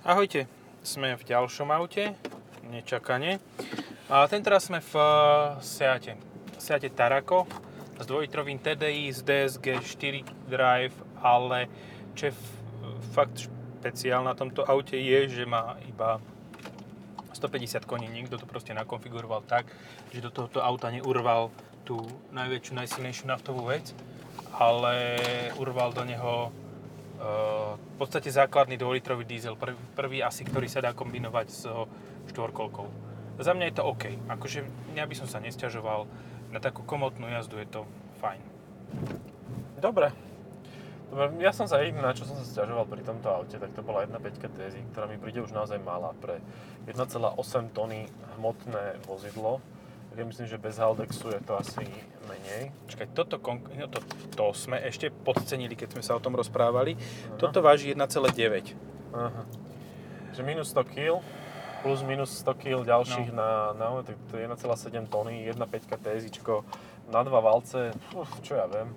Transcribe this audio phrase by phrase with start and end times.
[0.00, 0.48] Ahojte,
[0.80, 2.16] sme v ďalšom aute,
[2.72, 3.36] nečakane.
[4.08, 6.16] A tentoraz sme v eh, Seate.
[6.56, 7.44] Seate Tarako
[8.00, 11.68] s dvojitrovým TDI, z DSG 4 Drive, ale
[12.16, 12.34] čo je
[13.12, 16.16] fakt špeciál na tomto aute je, že má iba
[17.36, 18.08] 150 koní.
[18.08, 19.68] Niekto to proste nakonfiguroval tak,
[20.16, 21.52] že do tohoto auta neurval
[21.84, 22.00] tú
[22.32, 23.92] najväčšiu, najsilnejšiu naftovú vec,
[24.56, 25.20] ale
[25.60, 26.48] urval do neho
[27.20, 29.52] v podstate základný 2-litrový diesel,
[29.92, 31.68] prvý, asi, ktorý sa dá kombinovať s
[32.32, 32.88] štvorkolkou.
[33.40, 34.04] Za mňa je to OK.
[34.28, 34.64] Akože
[34.96, 36.08] ja by som sa nesťažoval.
[36.50, 37.80] Na takú komotnú jazdu je to
[38.24, 38.40] fajn.
[39.80, 40.12] Dobre.
[41.10, 43.82] Dobre, ja som sa jediný, na čo som sa sťažoval pri tomto aute, tak to
[43.82, 46.38] bola 1.5 TSI, ktorá mi príde už naozaj malá pre
[46.86, 48.06] 1,8 tony
[48.38, 49.58] hmotné vozidlo.
[50.20, 51.80] Ja myslím, že bez Haldexu je to asi
[52.28, 52.76] menej.
[52.86, 56.92] Čakaj, toto, kon- no to, to sme ešte podcenili, keď sme sa o tom rozprávali.
[57.40, 58.76] Toto váži 1,9.
[59.16, 59.42] Aha.
[60.30, 61.24] Že minus 100 kg,
[61.80, 63.40] plus minus 100 kg ďalších No.
[63.40, 64.60] na, na, to je 1,7
[65.08, 65.56] tony, 1.5
[65.88, 66.68] TSIčko,
[67.08, 68.92] na dva valce, uf, čo ja viem,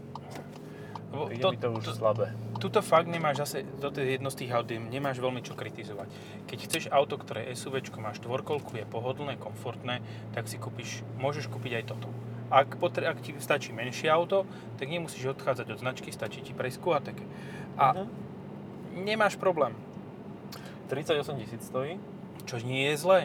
[1.13, 2.33] Lebo príde mi to už slabé.
[2.57, 6.09] Tuto fakt nemáš zase, toto je jedno z tých aut, nemáš veľmi čo kritizovať.
[6.49, 10.01] Keď chceš auto, ktoré je SUV, má štvorkolku, je pohodlné, komfortné,
[10.33, 12.09] tak si kúpiš, môžeš kúpiť aj toto.
[12.49, 16.79] Ak, potre, ak ti stačí menšie auto, tak nemusíš odchádzať od značky, stačí ti prejsť
[16.79, 17.25] ku Ateke.
[17.75, 18.09] A Mhm.
[19.03, 19.73] nemáš problém,
[20.87, 21.97] 38 tisíc stojí,
[22.45, 23.19] čo nie je zlé.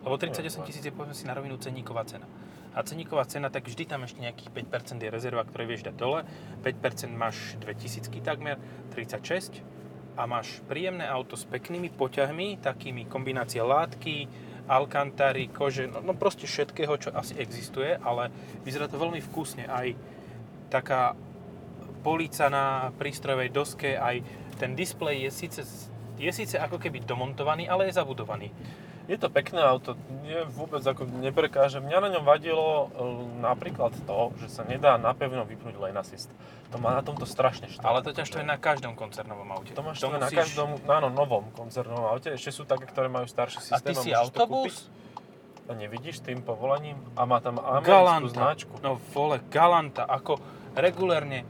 [0.00, 0.66] Lebo Nie je 38 zlé.
[0.66, 2.24] tisíc je povedzme si na rovinu ceníková cena.
[2.70, 6.22] A ceníková cena, tak vždy tam ešte nejakých 5% je rezerva, ktoré vieš dať dole.
[6.62, 8.62] 5% máš 2000 takmer,
[8.94, 9.62] 36
[10.14, 14.28] a máš príjemné auto s peknými poťahmi, takými kombinácia látky,
[14.70, 18.30] alkantary, kože, no, no proste všetkého, čo asi existuje, ale
[18.62, 19.66] vyzerá to veľmi vkusne.
[19.66, 19.90] Aj
[20.70, 21.18] taká
[22.06, 24.22] polica na prístrojovej doske, aj
[24.62, 25.60] ten displej je síce,
[26.16, 28.52] je síce ako keby domontovaný, ale je zabudovaný.
[29.10, 31.82] Je to pekné auto, nie, vôbec ako neprekáže.
[31.82, 32.86] Mňa na ňom vadilo e,
[33.42, 36.30] napríklad to, že sa nedá napevno vypnúť lane assist.
[36.70, 37.82] To má na tomto strašne štát.
[37.82, 39.74] Ale to ťaž to je na každom koncernovom aute.
[39.74, 42.30] To máš to na každom, no áno, novom koncernovom aute.
[42.30, 43.98] Ešte sú také, ktoré majú starší A systém.
[43.98, 44.86] ty si autobus?
[45.66, 46.94] A nevidíš tým povolaním?
[47.18, 48.74] A má tam americkú značku.
[48.78, 50.06] No vole, Galanta.
[50.06, 50.38] Ako
[50.78, 51.42] regulérne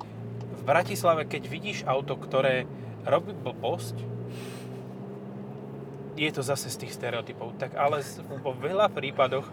[0.57, 2.65] v Bratislave, keď vidíš auto, ktoré
[3.05, 4.01] robí blbosť,
[6.17, 7.55] je to zase z tých stereotypov.
[7.61, 8.03] Tak ale
[8.43, 9.47] vo veľa prípadoch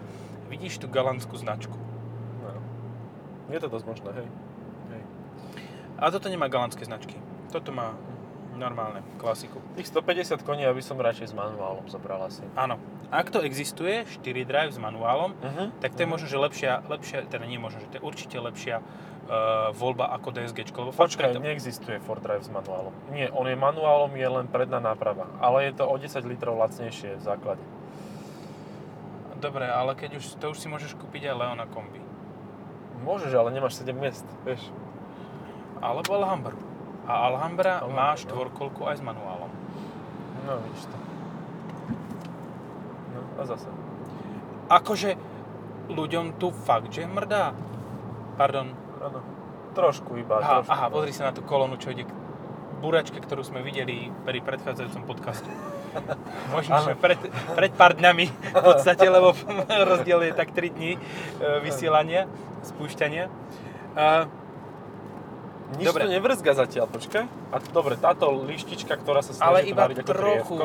[0.47, 1.75] vidíš tú galantskú značku.
[2.41, 2.61] No.
[3.51, 4.27] Je to dosť možné, hej.
[4.95, 5.03] hej.
[5.99, 7.17] A toto nemá galantské značky.
[7.51, 7.95] Toto má
[8.57, 9.61] normálne, klasiku.
[9.77, 12.41] Tých 150 koní ja by som radšej s manuálom zobral asi.
[12.57, 12.81] Áno.
[13.07, 15.71] Ak to existuje, 4 drive s manuálom, Uh-huh.
[15.79, 18.83] tak to je možno, že lepšia, lepšia teda nie možno, že to je určite lepšia
[19.27, 20.71] uh, voľba ako DSG.
[20.71, 22.95] Lebo Počkaj, to, neexistuje Ford Drive s manuálom.
[23.11, 25.27] Nie, on je manuálom, je len predná náprava.
[25.43, 27.63] Ale je to o 10 litrov lacnejšie v základe.
[29.37, 32.01] Dobre, ale keď už, to už si môžeš kúpiť aj Leona kombi.
[33.05, 34.63] Môžeš, ale nemáš 7 miest, vieš.
[35.77, 36.57] Alebo Alhambru.
[37.05, 38.19] A Alhambra Alhambra, má no.
[38.19, 39.51] štvorkolku aj s manuálom.
[40.49, 40.97] No, vidíš to.
[43.13, 43.69] No, a zase.
[44.67, 45.15] Akože
[45.87, 47.55] ľuďom tu fakt, že mrdá.
[48.35, 48.86] Pardon.
[48.99, 49.19] Áno.
[49.73, 50.71] Trošku iba, Aha, trošku.
[50.73, 52.11] aha, pozri sa na tú kolónu, čo ide k
[52.77, 55.49] buračke, ktorú sme videli pri predchádzajúcom podcaste.
[56.53, 57.17] Možno, že pred,
[57.53, 59.33] pred pár dňami v podstate, lebo
[59.91, 60.99] rozdiel je tak 3 dní e,
[61.61, 62.25] vysielania,
[62.63, 63.29] spúšťania.
[63.93, 64.25] A,
[65.67, 66.07] Nič Dobre.
[66.07, 67.27] to nevrzga zatiaľ, počkaj.
[67.51, 70.55] A dobre, táto lištička, ktorá sa Ale snaží iba tvariť ako trochu.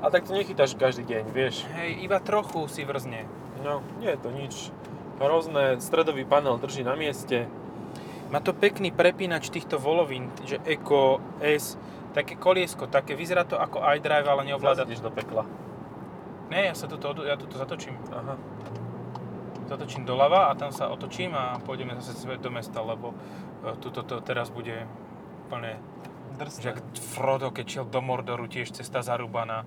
[0.00, 1.68] A tak to nechytáš každý deň, vieš.
[1.76, 3.28] hej, iba trochu si vrzne.
[3.60, 4.54] No, nie je to nič.
[5.20, 7.44] Hrozné, stredový panel drží na mieste.
[8.26, 11.78] Má to pekný prepínač týchto volovín, že Eco, S,
[12.10, 14.82] také koliesko, také, vyzerá to ako iDrive, ale neovláda.
[14.82, 15.46] Zase ideš do pekla.
[16.50, 17.94] Nie, ja sa tuto, odu- ja tuto zatočím.
[18.10, 18.34] Aha.
[19.66, 23.14] Zatočím doľava a tam sa otočím a pôjdeme zase do mesta, lebo
[23.66, 24.86] e, tuto to teraz bude
[25.46, 25.78] úplne,
[26.38, 29.66] že ak Frodo, keď šiel do Mordoru, tiež cesta zarúbaná.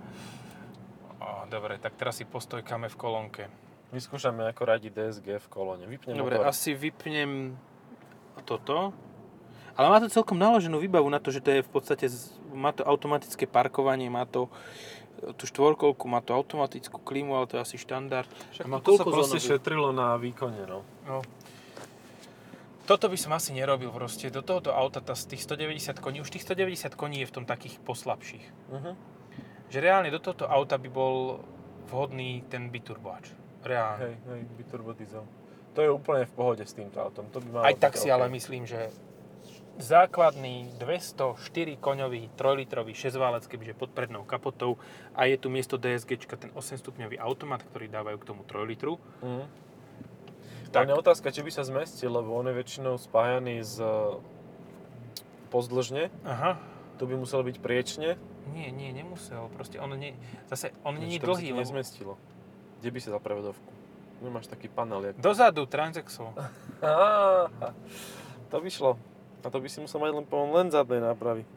[1.19, 3.43] Ó, dobre, tak teraz si postojkáme v kolónke.
[3.91, 5.83] Vyskúšame ako radi DSG v kolóne.
[5.89, 6.47] Vypnem Dobre, motor.
[6.47, 7.57] asi vypnem
[8.41, 8.93] toto.
[9.79, 12.11] Ale má to celkom naloženú výbavu na to, že to je v podstate,
[12.51, 14.51] má to automatické parkovanie, má to
[15.23, 18.27] e, tú štvorkolku, má to automatickú klímu, ale to je asi štandard.
[18.51, 19.51] Však A má toto sa proste zónovú?
[19.55, 20.83] šetrilo na výkone, no.
[21.07, 21.23] No.
[22.83, 24.33] Toto by som asi nerobil proste.
[24.33, 27.45] Do tohoto auta tá, z tých 190 koní, už tých 190 koní je v tom
[27.45, 28.45] takých poslabších.
[28.73, 28.97] Uh-huh.
[29.69, 31.45] Že reálne do tohoto auta by bol
[31.87, 33.29] vhodný ten biturboač.
[33.61, 34.01] Reálne.
[34.01, 35.21] Hej, hej, biturbo diesel.
[35.77, 37.29] To je úplne v pohode s týmto autom.
[37.29, 38.13] To by malo Aj tak si OK.
[38.15, 38.89] ale myslím, že
[39.79, 44.75] základný 204 koňový 3-litrový 6-válec, kebyže pod prednou kapotou
[45.15, 48.99] a je tu miesto DSG ten 8-stupňový automat, ktorý dávajú k tomu 3 litru.
[49.23, 49.69] Mhm.
[50.69, 50.85] Tak.
[50.85, 53.81] Je otázka, či by sa zmestil, lebo on je väčšinou spájaný z
[55.49, 56.13] pozdĺžne.
[56.21, 56.61] Aha.
[57.01, 58.21] Tu by musel byť priečne.
[58.53, 59.49] Nie, nie, nemusel.
[59.57, 60.13] Proste on nie,
[60.45, 62.13] zase on nie je to by sa dlhý, nezmestilo.
[62.81, 63.78] Kde by si za prevodovku?
[64.19, 65.15] Nemáš taký panel, jak...
[65.17, 66.35] dozadu Transexol.
[66.83, 67.47] Á,
[68.51, 68.99] to by šlo.
[69.39, 71.47] A to by si musel mať len, len zadnej nápravy.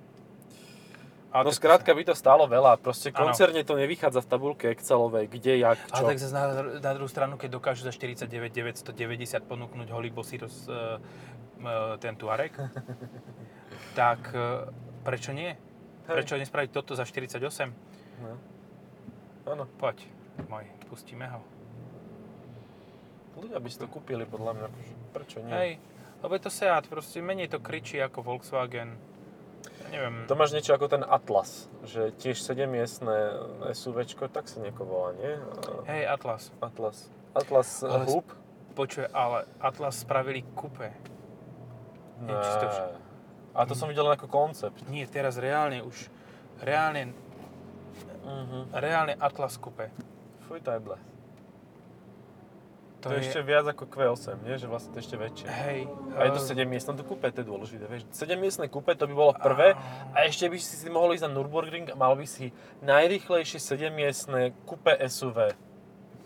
[1.32, 2.76] A No tak- skrátka by to stálo veľa.
[2.76, 6.04] Proste koncerne to nevychádza v tabulke Excelovej, kde, jak, čo.
[6.04, 6.44] tak zase na,
[6.78, 11.00] na druhú stranu, keď dokážu za 49 990 ponúknuť holý bosý roz, uh,
[11.98, 12.52] ten Tuareg,
[13.98, 14.68] tak uh,
[15.02, 15.56] prečo nie?
[16.04, 16.14] Hej.
[16.20, 17.40] Prečo nespraviť toto za 48?
[18.20, 18.36] No.
[19.48, 20.04] Áno, Poď,
[20.52, 21.40] môj, pustíme ho.
[23.34, 24.66] Ľudia by si to kúpili podľa mňa.
[24.66, 25.52] akože Prečo nie?
[25.52, 25.70] Hej,
[26.18, 28.96] lebo je to Seat, proste menej to kričí ako Volkswagen.
[29.82, 33.16] Ja neviem, To máš niečo ako ten Atlas, že tiež 7-miestne
[33.68, 35.32] SUVčko, tak sa nieko volá, nie?
[35.86, 37.10] hej Atlas, Atlas.
[37.32, 38.26] Atlas Ale- Hub?
[38.72, 40.92] počuje, ale Atlas spravili kupé.
[42.20, 42.94] Nie, či si to vš-
[43.52, 44.80] A to som videl ako koncept.
[44.88, 46.08] Nie, teraz reálne už,
[46.58, 47.12] reálne,
[48.22, 48.72] Mhm.
[48.72, 49.90] reálne Atlas kupé.
[50.42, 50.96] Fuj, tajble.
[53.02, 54.54] To, To, je ešte viac ako Q8, nie?
[54.54, 55.46] Že vlastne to je ešte väčšie.
[55.50, 55.80] Hej.
[56.14, 58.06] A je to eh, 7 miestne, to kúpe, to je dôležité, vieš.
[58.14, 59.74] 7 miestne kúpe, to by bolo prvé.
[60.14, 62.54] A ešte by si si mohol ísť na Nürburgring a mal by si
[62.86, 65.50] najrýchlejšie 7 miestne kúpe SUV.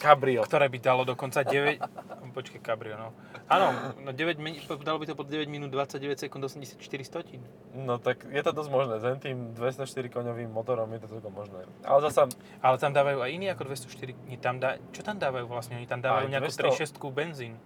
[0.07, 0.41] Cabrio.
[0.47, 1.83] ktoré by dalo dokonca 9...
[2.37, 3.11] Počkej, Cabrio, no.
[3.51, 7.43] Áno, no 9, min- dalo by to pod 9 minút 29 sekúnd 84 stotín.
[7.75, 11.67] No tak je to dosť možné, s tým 204 koňovým motorom je to celkom možné.
[11.83, 12.31] Ale zasa,
[12.63, 14.31] Ale tam dávajú aj iný ako 204...
[14.31, 15.81] Nie, tam dá, čo tam dávajú vlastne?
[15.81, 16.95] Oni tam dávajú Aj nejakú 200.
[17.03, 17.59] 3.6 benzín.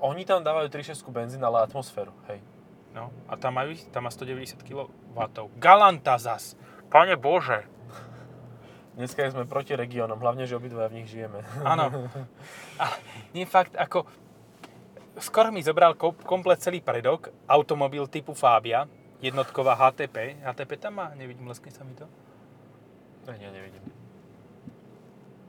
[0.00, 2.40] oni tam dávajú 3.6 benzín, ale atmosféru, hej.
[2.90, 4.90] No, a tam, majú, tam má 190 kW.
[5.62, 6.58] Galanta zas.
[6.90, 7.62] Pane Bože.
[9.00, 11.40] Dneska sme proti regiónom, hlavne, že obidva v nich žijeme.
[11.64, 11.88] Áno.
[12.76, 13.00] A
[13.32, 14.04] nie fakt, ako...
[15.16, 18.84] Skoro mi zobral ko- komplet celý predok, automobil typu Fabia,
[19.24, 20.44] jednotková HTP.
[20.44, 21.16] HTP tam má?
[21.16, 22.04] Nevidím, leskne sa mi to.
[23.24, 23.80] Ne, ja nevidím.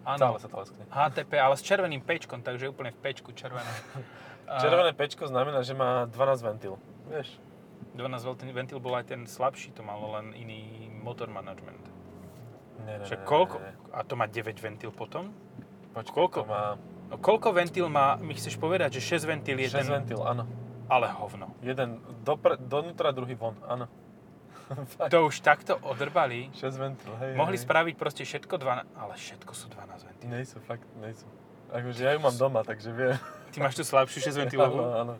[0.07, 0.31] Áno.
[0.31, 0.83] Stále sa to leskne.
[0.87, 3.67] HTP, ale s červeným pečkom, takže úplne v pečku červené.
[4.63, 6.79] Červené pečko znamená, že má 12 ventil.
[7.11, 7.35] Vieš?
[7.99, 11.90] 12 ventil, ventil bol aj ten slabší, to malo len iný motor management.
[12.85, 13.55] Nie, Že nie, koľko?
[13.61, 13.73] nie.
[13.91, 15.33] A to má 9 ventil potom?
[15.91, 16.39] Počkaj, koľko?
[16.47, 16.79] Má
[17.11, 19.87] No, koľko ventil má, mi chceš povedať, že 6 ventil je 6 ten...
[19.91, 20.47] ventil, áno.
[20.87, 21.51] Ale hovno.
[21.59, 23.91] Jeden dopre, donútra, druhý von, áno.
[25.11, 26.47] To už takto odrbali.
[26.55, 27.35] 6 ventil, hej.
[27.35, 27.67] Mohli hej.
[27.67, 30.27] spraviť proste všetko 12, ale všetko sú 12 ventil.
[30.31, 31.27] Nejsú, fakt, nejsú.
[31.75, 33.19] Akože ja ju mám doma, takže viem.
[33.51, 34.79] Ty máš tú slabšiu 6 ventilovú?
[34.87, 35.13] Áno, áno.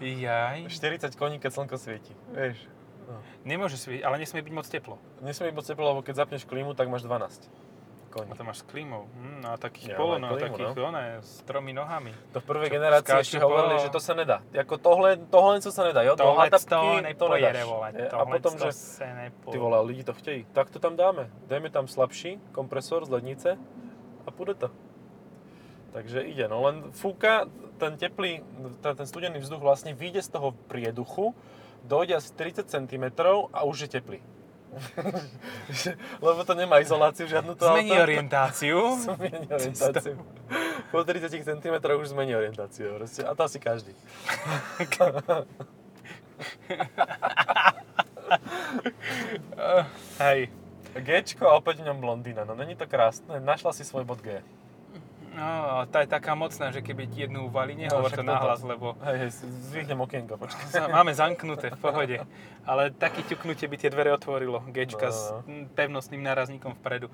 [0.00, 0.72] Jaj.
[0.72, 2.56] 40 koní, keď slnko svieti, vieš.
[3.08, 3.18] No.
[3.44, 4.96] Nemôže svietiť, ale nesmie byť moc teplo.
[5.20, 7.50] Nesmie byť moc teplo, lebo keď zapneš klímu, tak máš 12
[8.12, 8.28] koní.
[8.28, 9.08] A to máš s klímou.
[9.16, 10.84] Hm, a takých Ja polo, no, klímu, takých, no.
[10.92, 12.12] one, s tromi nohami.
[12.36, 14.44] To v prvej generácii ešte hovorili, po- že to sa nedá.
[14.52, 16.12] Jako tohle, tohle co sa nedá, jo?
[16.16, 17.88] Tohle to to nepojede, vole.
[18.12, 18.72] A potom, to že
[19.48, 20.44] ty vole, lidi to chtějí.
[20.52, 21.32] Tak to tam dáme.
[21.48, 23.56] Dajme tam slabší kompresor z lednice
[24.26, 24.68] a půjde to.
[25.92, 27.44] Takže ide, no len fúka
[27.76, 28.40] ten teplý,
[28.80, 31.36] ten, ten studený vzduch vlastne vyjde z toho prieduchu,
[31.84, 33.04] dojde asi 30 cm
[33.52, 34.20] a už je teplý.
[36.24, 38.02] Lebo to nemá izoláciu žiadnu to Zmení auto.
[38.02, 38.78] orientáciu.
[39.04, 40.16] Zmení orientáciu.
[40.90, 42.96] Po 30 cm už zmení orientáciu.
[42.96, 43.24] Proste.
[43.24, 43.92] A to asi každý.
[50.18, 50.48] Hej.
[50.92, 52.44] Gčko a opäť v ňom blondína.
[52.44, 53.40] No není to krásne.
[53.40, 54.44] Našla si svoj bod G.
[55.42, 55.50] No,
[55.90, 59.16] tá je taká mocná, že keby ti jednu uvali, nehovor však to nahlas, lebo Hej,
[59.18, 59.30] hej,
[59.74, 60.66] zvýhnem okienko, počkaj.
[60.70, 62.16] sa- máme zamknuté v pohode.
[62.62, 64.62] Ale také ťuknutie by tie dvere otvorilo.
[64.70, 65.42] Gčka No, s no.
[65.42, 67.10] mm, pevnostným nárazníkom vpredu.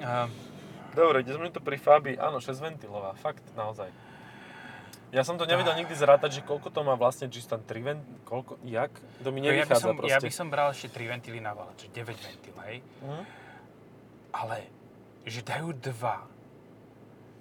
[0.00, 0.32] A,
[0.92, 2.16] Dobre, kde sme to pri Fabii?
[2.16, 3.88] Áno, 6 ventilová, fakt, naozaj.
[5.08, 8.00] Ja som to nevedel nikdy zrátať, že koľko to má vlastne, či tam 3 vent...
[8.24, 8.88] Koľko, jak?
[9.20, 10.08] To mi ja, by nevychádza som, proste.
[10.08, 12.76] ja by som bral ešte 3 ventily na vala, čiže 9 ventil, hej.
[13.04, 13.24] Hm?
[14.32, 14.58] Ale,
[15.28, 16.31] že dajú dva.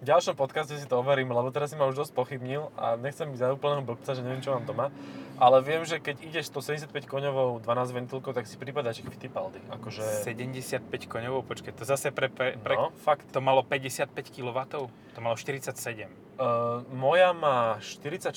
[0.01, 3.29] V ďalšom podcaste si to overím, lebo teraz si ma už dosť pochybnil a nechcem
[3.29, 4.89] byť za úplného blbca, že neviem, čo mám doma.
[5.37, 9.61] Ale viem, že keď ideš 175 koňovou 12 ventilkou, tak si prípadaš jak Fittipaldi.
[9.69, 10.01] Akože...
[10.25, 13.29] 75 koňovou, počkaj, to zase pre, pre, pre No, fakt.
[13.29, 14.57] to malo 55 kW,
[14.89, 16.09] to malo 47.
[16.41, 18.33] Uh, moja má 44,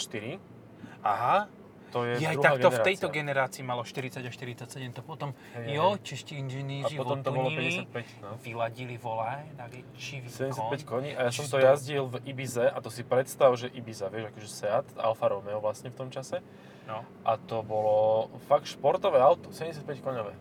[1.01, 1.49] Aha,
[1.95, 5.31] to je je aj druhá takto v tejto generácii malo 40 a 47, to potom,
[5.55, 8.29] Hej, jo, čeští A inžiníri potom to bolo odplnili, 55, no.
[8.43, 10.91] vyladili volaj na väčší 75 výkon.
[10.91, 14.11] koní a ja som to Čisto- jazdil v Ibize a to si predstav, že Ibiza,
[14.11, 16.43] vieš, akože Seat, Alfa Romeo vlastne v tom čase.
[16.85, 17.07] No.
[17.23, 20.35] A to bolo fakt športové auto, 75 koňové.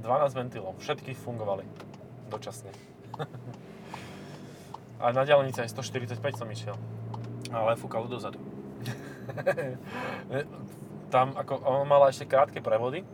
[0.00, 1.62] 12 ventilov, všetky fungovali
[2.32, 2.72] dočasne.
[5.02, 6.78] A na diálnici aj 145 som išiel.
[7.50, 8.38] Ale fúkalo dozadu.
[11.14, 13.04] Tam ako, on mala ešte krátke prevody.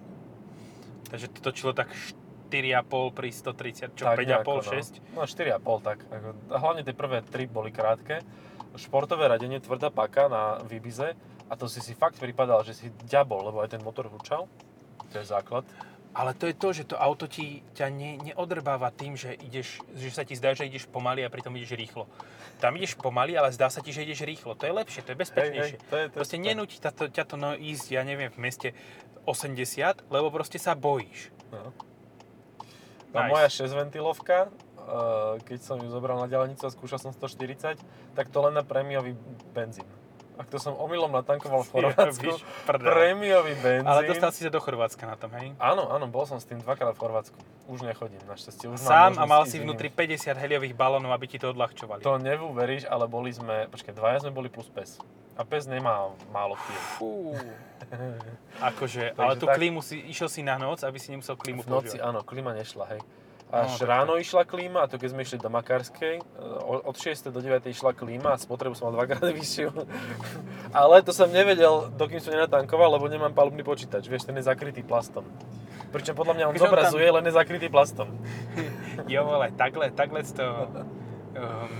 [1.09, 1.89] Takže to točilo tak
[2.53, 5.01] 4,5 pri 130, čo tak 5,5, nejako, 6.
[5.17, 5.99] No, no 4,5 tak.
[6.07, 8.23] Ako, hlavne tie prvé tri boli krátke.
[8.77, 11.17] Športové radenie, tvrdá paka na Vibize.
[11.49, 14.45] A to si si fakt pripadal, že si ďabol, lebo aj ten motor hučal.
[15.09, 15.65] To je základ.
[16.19, 20.11] Ale to je to, že to auto ti ťa ne, neodrbáva tým, že, ideš, že
[20.11, 22.11] sa ti zdá, že ideš pomaly a pritom ideš rýchlo.
[22.59, 24.59] Tam ideš pomaly, ale zdá sa ti, že ideš rýchlo.
[24.59, 25.79] To je lepšie, to je bezpečnejšie.
[25.79, 28.35] Hej, hej, to je- to proste nenúti ťa to, ťa to no, ísť, ja neviem,
[28.35, 28.75] v meste
[29.31, 31.31] 80, lebo proste sa bojíš.
[31.55, 31.71] No.
[33.15, 33.31] Nice.
[33.31, 34.51] Moja 6 ventilovka,
[35.47, 37.79] keď som ju zobral na diaľnicu a skúšal som 140,
[38.19, 39.15] tak to len na prémiový
[39.55, 39.87] benzín.
[40.39, 42.31] Ak to som omylom natankoval v Chorvátsku,
[42.65, 43.91] prémiový benzín.
[43.91, 45.51] Ale dostal si sa do Chorvátska na tom, hej?
[45.59, 47.39] Áno, áno, bol som s tým dvakrát v Chorvátsku.
[47.67, 48.71] Už nechodím, našťastie.
[48.71, 50.15] Už Sám a mal si vnútri iným.
[50.15, 52.07] 50 heliových balónov, aby ti to odľahčovali.
[52.07, 55.03] To neuveríš, ale boli sme, počkaj, dvaja sme boli plus pes.
[55.35, 56.55] A pes nemá málo.
[56.97, 57.35] Fú.
[58.63, 61.71] Akože, ale tú tak- klímu si, išiel si na noc, aby si nemusel klímu V
[61.71, 62.07] noci, používať.
[62.07, 63.01] áno, klíma nešla, hej.
[63.49, 66.23] No, Až to- ráno išla klíma, a to keď sme išli do Makárskej, e,
[66.61, 67.33] od 6.
[67.33, 67.65] do 9.
[67.67, 69.73] išla klíma a spotrebu som mal dvakrát vyššiu.
[70.69, 74.85] Ale to som nevedel, dokým som nenatankoval, lebo nemám palubný počítač, vieš, ten je zakrytý
[74.85, 75.25] plastom.
[75.89, 78.09] Pričom podľa mňa on Takže on tam- zobrazuje, len je zakrytý plastom.
[79.09, 81.73] Jo, ale takhle, takhle to um,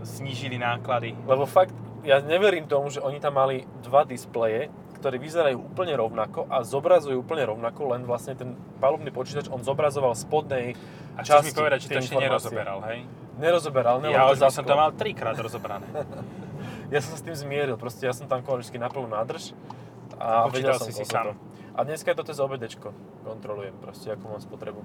[0.00, 1.12] snížili náklady.
[1.26, 4.72] Lebo fakt, ja neverím tomu, že oni tam mali dva displeje,
[5.04, 10.16] ktoré vyzerajú úplne rovnako a zobrazujú úplne rovnako, len vlastne ten palubný počítač, on zobrazoval
[10.16, 10.72] spodnej
[11.12, 13.04] A chceš mi časti povedať, že to ešte nerozoberal, hej?
[13.36, 15.84] Nerozoberal, ne, Ja už som to mal trikrát rozobrané.
[16.88, 19.52] Ja som sa s tým zmieril, proste ja som tam vždy na plnú nádrž
[20.16, 21.36] a vedel Počítal som si si sám.
[21.74, 22.88] A dneska je to cez OBDčko.
[23.24, 24.80] Kontrolujem proste, akú mám spotrebu.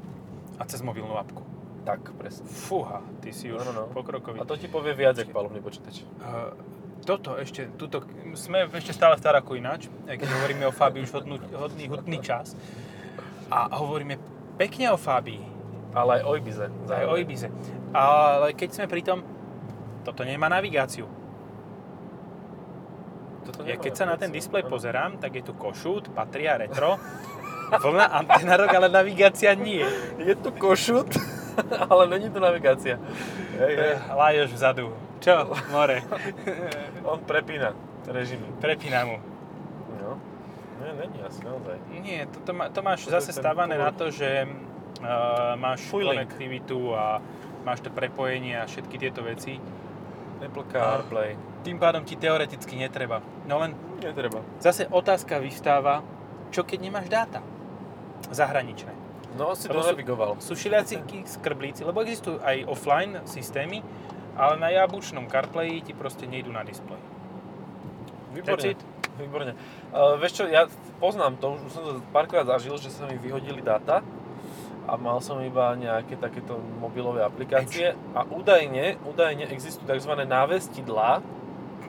[0.58, 1.44] A cez mobilnú apku.
[1.88, 2.48] Tak, presne.
[2.50, 3.84] Fúha, ty si už No, no, no.
[3.96, 4.42] pokrokový.
[4.42, 6.04] A to ti povie viac, ako palubný počítač.
[6.20, 6.56] Uh,
[7.06, 8.04] toto ešte, tuto,
[8.36, 12.54] sme ešte stále v Taraku ináč, keď hovoríme o Fábii už hodnú, hodný, hutný čas.
[13.50, 14.20] A hovoríme
[14.60, 15.42] pekne o Fábii,
[15.96, 16.68] Ale aj o Ibize.
[16.86, 17.16] aj o.
[17.18, 17.48] Ibize.
[17.90, 19.26] Ale keď sme pri tom,
[20.06, 21.10] toto nemá navigáciu.
[23.46, 27.02] Toto Ja keď sa na ten displej pozerám, tak je tu košút, patria, retro,
[27.74, 29.82] vlna, antenárok, ale navigácia nie.
[30.22, 31.10] Je tu košut,
[31.92, 33.00] ale není tu navigácia.
[33.60, 33.94] Hej, hej.
[34.16, 34.94] Lajoš vzadu.
[35.20, 36.00] Čo, more?
[37.12, 37.76] On prepína
[38.08, 38.48] režimy.
[38.62, 39.18] Prepína mu.
[40.02, 40.18] No.
[40.80, 41.76] Nie, není asi naozaj.
[42.02, 43.78] Nie, to, to, má, to máš je zase core.
[43.78, 46.24] na to, že uh, máš Fueling.
[46.24, 47.22] konektivitu a
[47.68, 49.60] máš to prepojenie a všetky tieto veci.
[50.40, 51.36] Apple CarPlay.
[51.68, 53.20] Tým pádom ti teoreticky netreba.
[53.44, 54.40] No len Netreba.
[54.64, 56.00] zase otázka vystáva,
[56.56, 57.44] čo keď nemáš dáta
[58.32, 58.96] zahraničné.
[59.38, 60.32] No, si to Lebo sú- navigoval.
[60.42, 63.86] Sú šiliaci skrblíci, lebo existujú aj offline systémy,
[64.40, 66.98] ale na jabučnom CarPlay ti proste nejdú na displej.
[68.34, 68.74] Výborne.
[69.20, 69.54] Výborne.
[69.92, 70.66] Uh, vieš čo, ja
[71.04, 74.00] poznám to, už som to párkrát zažil, že sa mi vyhodili dáta
[74.88, 80.14] a mal som iba nejaké takéto mobilové aplikácie a údajne, údajne existujú tzv.
[80.24, 81.22] návestidlá,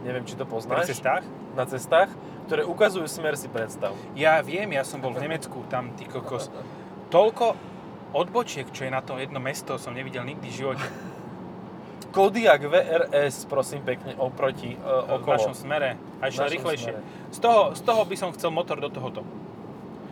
[0.03, 1.25] neviem, či to poznáš, cestách?
[1.55, 2.11] na cestách,
[2.51, 3.95] ktoré ukazujú smer si predstav.
[4.19, 6.51] Ja viem, ja som bol v Nemecku, tam ty kokos.
[7.11, 7.47] Toľko
[8.15, 10.87] odbočiek, čo je na to jedno mesto, som nevidel nikdy v živote.
[12.11, 15.35] Kodiak VRS, prosím pekne, oproti, uh, V okolo.
[15.39, 15.95] našom smere.
[16.19, 16.91] A V našom rýchlejšie.
[16.95, 17.31] smere.
[17.31, 19.23] Z toho, z toho by som chcel motor do tohoto.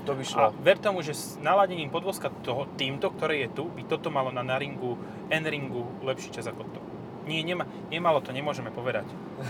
[0.06, 0.38] To by šlo.
[0.38, 4.30] A ver tomu, že s naladením podvozka toho, týmto, ktoré je tu, by toto malo
[4.30, 4.94] na Naringu,
[5.30, 6.80] N-Ringu lepší čas ako to.
[7.26, 9.06] Nie, nema, nemalo to, nemôžeme povedať.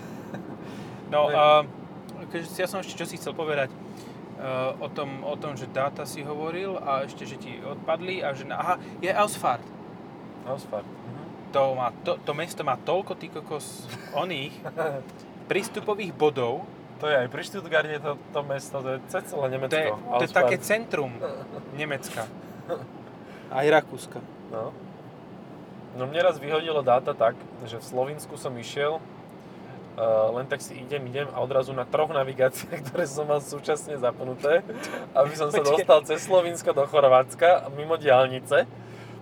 [1.09, 1.65] No, uh,
[2.29, 3.73] keďže ja som ešte čo si chcel povedať
[4.79, 8.47] o, tom, o tom, že dáta si hovoril a ešte, že ti odpadli a že,
[8.49, 9.65] aha, je Ausfahrt.
[10.47, 10.87] Ausfahrt.
[10.87, 11.25] Mhm.
[11.49, 14.53] To, má, to, to mesto má toľko ty kokos oných
[15.51, 16.69] prístupových bodov,
[16.99, 19.71] To je aj pri Stuttgarte to, to mesto, to je celé Nemecko.
[19.71, 21.15] to je, to je také centrum
[21.79, 22.27] Nemecka.
[23.49, 24.19] Aj Rakúska.
[24.53, 24.75] No.
[25.97, 29.01] No mne raz vyhodilo dáta tak, že v Slovensku som išiel,
[30.33, 34.63] len tak si idem, idem a odrazu na troch navigáciách, ktoré som mal súčasne zapnuté,
[35.13, 38.65] aby som sa dostal cez Slovinsko do Chorvátska mimo diálnice,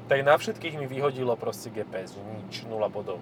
[0.07, 3.19] tak na všetkých mi vyhodilo proste GPS, že nič, nula bodov.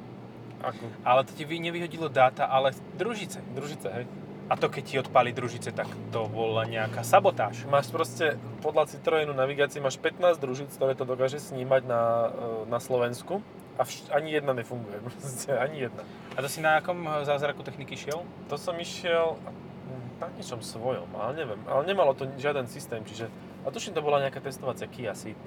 [0.61, 3.40] Ako Ale to ti vy- nevyhodilo dáta, ale družice.
[3.52, 4.06] družice, hej.
[4.44, 7.64] A to keď ti odpali družice, tak to bola nejaká sabotáž.
[7.64, 12.76] Máš proste, podľa Citroenu navigácie máš 15 družíc, ktoré to dokáže snímať na, e, na
[12.76, 13.40] Slovensku
[13.75, 16.02] a vš- ani jedna nefunguje, proste, ani jedna.
[16.35, 18.23] A to si na akom eh, zázraku techniky šiel?
[18.49, 21.61] To som išiel, hm, na niečom svojom, ale neviem.
[21.66, 23.26] Ale nemalo to žiaden systém, čiže...
[23.64, 25.40] A tuším, to bola nejaká testovacia Kia Ceed.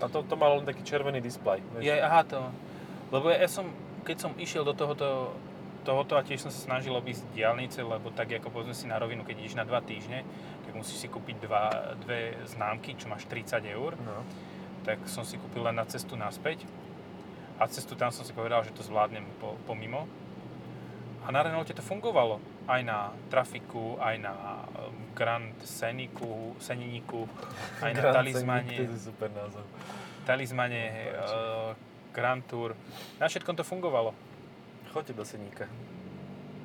[0.00, 1.60] A to, to malo len taký červený displej.
[1.78, 2.40] Je, aha, to.
[3.12, 3.68] Lebo ja, ja som,
[4.02, 5.36] keď som išiel do tohoto,
[5.84, 9.22] tohoto a tiež som sa snažil obísť diálnice, lebo tak ako povedzme si na rovinu,
[9.22, 10.24] keď ideš na dva týždne,
[10.64, 14.24] tak musíš si kúpiť dva, dve známky, čo máš 30 eur, No.
[14.82, 16.64] tak som si kúpil len na cestu naspäť.
[17.62, 20.10] A cestu tam som si povedal, že to zvládnem po, pomimo.
[21.22, 22.42] A na Renaulte to fungovalo.
[22.66, 27.30] Aj na Trafiku, aj na um, Grand Sceniku, Seniniku,
[27.78, 28.66] aj na Grand Talizmane.
[28.66, 29.62] Scenic, To je super názov.
[30.26, 30.82] Talizmane,
[31.14, 31.70] uh,
[32.10, 32.74] Grand Tour.
[33.22, 34.10] Na všetkom to fungovalo.
[34.90, 35.70] Choďte do Seníka.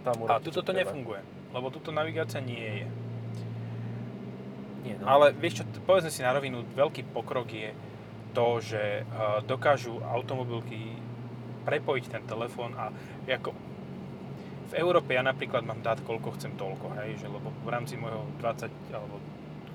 [0.01, 0.89] Tam A tuto to treba.
[0.89, 1.21] nefunguje,
[1.53, 2.87] lebo tuto navigácia nie je.
[4.81, 5.05] Nie, no.
[5.05, 7.69] Ale vieš čo, povedzme si na rovinu, veľký pokrok je
[8.37, 10.93] to, že uh, dokážu automobilky
[11.65, 12.93] prepojiť ten telefón a
[13.25, 13.49] ako
[14.67, 18.29] v Európe ja napríklad mám dát koľko chcem toľko, hej, že lebo v rámci môjho
[18.37, 19.17] 20 alebo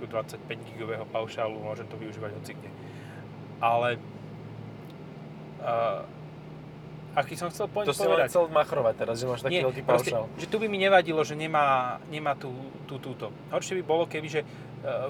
[0.07, 2.53] 25 gigového paušálu môžem to využívať hoci.
[3.59, 3.99] Ale
[5.63, 6.07] uh,
[7.13, 9.65] aký som chcel point To si len povedať, chcel machrovať teraz, že máš taký nie,
[9.65, 12.53] veľký proste, že tu by mi nevadilo, že nemá, nemá tú,
[12.89, 13.29] tú, túto.
[13.53, 14.47] Horšie by bolo, keby, že e,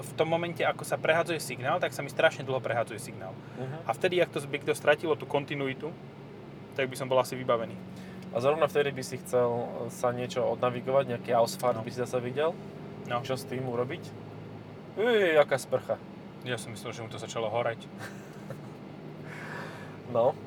[0.03, 3.31] v tom momente, ako sa prehadzuje signál, tak sa mi strašne dlho prehadzuje signál.
[3.31, 3.87] Uh-huh.
[3.87, 5.91] A vtedy, ak to by to stratilo tú kontinuitu,
[6.75, 7.75] tak by som bol asi vybavený.
[8.33, 11.85] A zrovna vtedy by si chcel sa niečo odnavigovať, nejaký Ausfahrt No.
[11.85, 12.57] by si zase videl.
[13.05, 13.21] No.
[13.21, 14.03] Čo s tým urobiť?
[14.97, 16.01] Uj, aká sprcha.
[16.41, 17.85] Ja som myslel, že mu to začalo horeť.
[20.13, 20.37] No.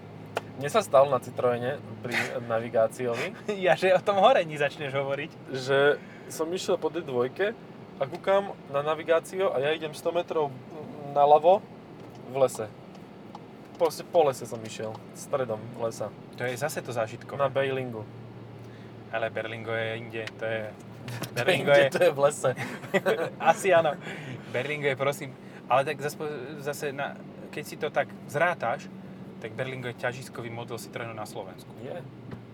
[0.56, 2.16] Mne sa stalo na Citroene pri
[2.48, 3.36] navigáciovi,
[3.66, 5.30] ja, že o tom horení začneš hovoriť.
[5.52, 6.00] že
[6.32, 7.28] som išiel po D2
[8.00, 10.48] a kúkam na navigáciu a ja idem 100 metrov
[11.12, 11.60] naľavo
[12.32, 12.66] v lese.
[13.76, 16.08] Proste po lese som išiel, stredom lesa,
[16.40, 17.36] To je zase to zážitko.
[17.36, 18.04] na Bailingu.
[19.12, 20.72] Ale Berlingo je inde, to je...
[21.36, 21.92] Berlingo je...
[21.92, 22.50] to je v lese.
[23.52, 23.92] Asi áno.
[24.56, 25.30] Berlingo je prosím...
[25.68, 26.16] Ale tak zase,
[26.64, 27.12] zase na,
[27.52, 28.88] keď si to tak zrátaš,
[29.40, 31.68] tak Berlingo je ťažiskový model Citroenu na Slovensku.
[31.84, 31.92] Je,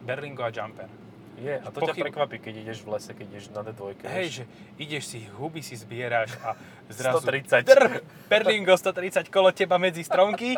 [0.03, 0.91] Berlingo a Jumper.
[1.39, 1.59] je.
[1.59, 3.99] A to ťa Pochyb- prekvapí, keď ideš v lese, keď ideš na D2.
[4.07, 4.45] Hej, že
[4.79, 6.55] ideš si, huby si zbieraš a
[6.93, 7.23] zrazu...
[7.25, 7.67] 130.
[7.67, 10.55] Drr, Berlingo 130 kolo teba medzi stromky.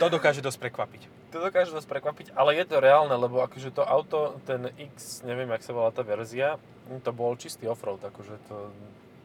[0.00, 1.02] To dokáže dosť prekvapiť.
[1.34, 5.50] To dokáže nás prekvapiť, ale je to reálne, lebo akože to auto, ten X, neviem,
[5.50, 6.62] jak sa volá tá verzia,
[7.02, 8.56] to bol čistý offroad, akože to,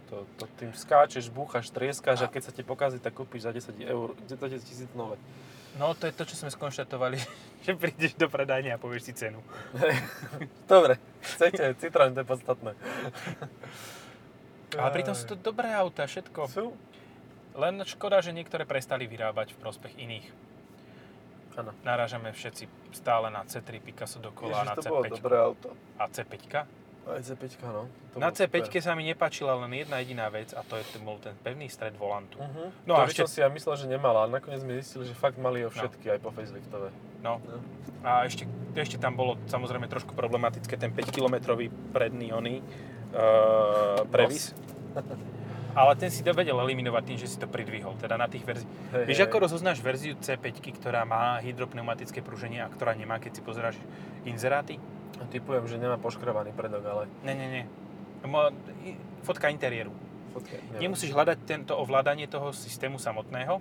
[0.10, 3.78] to, to tým skáčeš, búchaš, trieskáš a keď sa ti pokazí, tak kúpiš za 10
[3.86, 5.22] eur, 10 tisíc nové.
[5.78, 7.18] No to je to, čo sme skonštatovali,
[7.66, 9.44] že prídeš do predajne a povieš si cenu.
[10.72, 12.72] Dobre, chcete, Citroen, to je podstatné.
[14.78, 16.40] Ale pritom sú to dobré auta, všetko.
[16.50, 16.74] Sú?
[17.58, 20.28] Len škoda, že niektoré prestali vyrábať v prospech iných.
[21.60, 21.76] Áno.
[21.84, 25.68] Narážame všetci stále na C3 Picasso dokola, na Ježiš, to bolo C5 dobré auto.
[26.00, 26.34] a C5.
[27.10, 27.90] Aj C5, no.
[28.14, 28.82] To Na bolo C5 super.
[28.86, 31.98] sa mi nepáčila len jedna jediná vec a to je ten, bol ten pevný stred
[31.98, 32.38] volantu.
[32.38, 32.70] Uh-huh.
[32.86, 35.10] No No a to ešte- som si ja myslel, že nemala, ale nakoniec sme zistili,
[35.10, 36.94] že fakt mali ho všetky, aj po faceliftové.
[37.26, 37.42] No.
[37.42, 37.58] No.
[38.06, 38.46] A ešte,
[38.78, 42.62] ešte tam bolo samozrejme trošku problematické ten 5-kilometrový predný oný
[43.12, 44.54] uh, previs.
[45.70, 48.74] Ale ten si to vedel eliminovať tým, že si to pridvihol, teda na tých verziách.
[48.90, 53.38] Hej, Vieš, hej, ako rozoznáš verziu C5, ktorá má hydropneumatické pruženie a ktorá nemá, keď
[53.38, 53.78] si pozeráš
[54.26, 54.82] inzeráty?
[55.28, 57.04] Typujem, že nemá poškrabaný predok, ale...
[57.28, 57.64] Ne, ne, ne.
[58.24, 58.56] Mo-
[59.28, 59.92] Fotka interiéru.
[60.32, 60.90] Fotka, neviem.
[60.90, 63.60] Nemusíš hľadať tento ovládanie toho systému samotného,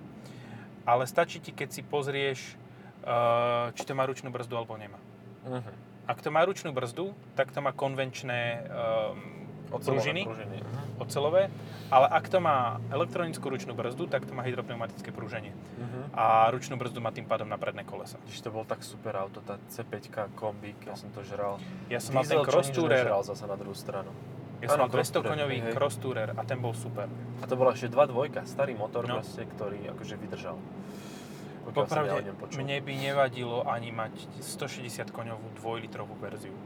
[0.87, 2.55] ale stačí ti, keď si pozrieš,
[3.03, 4.97] uh, či to má ručnú brzdu alebo nemá.
[5.43, 5.75] Uh-huh.
[6.09, 10.57] Ak to má ručnú brzdu, tak to má konvenčné um, pružiny, pružiny.
[10.65, 11.05] Uh-huh.
[11.05, 11.53] ocelové,
[11.93, 15.53] ale ak to má elektronickú ručnú brzdu, tak to má hydropneumatické pruženie.
[15.53, 16.03] Uh-huh.
[16.17, 18.17] A ručnú brzdu má tým pádom na predné kolesa.
[18.25, 21.61] Když to bol tak super auto, tá C5 kombík, ja som to žral.
[21.93, 24.09] Ja som mal ten Diesel, cross tourer, zase na druhú stranu.
[24.59, 27.07] ja som Áno, mal cross 200 tourer, koňový cross tourer a ten bol super.
[27.39, 29.21] A to bola ešte 2.2, starý motor No.
[29.21, 30.57] proste, ktorý akože vydržal.
[31.69, 36.57] Som ja Popravde, mne by nevadilo ani mať 160 koňovú 2-litrovú verziu.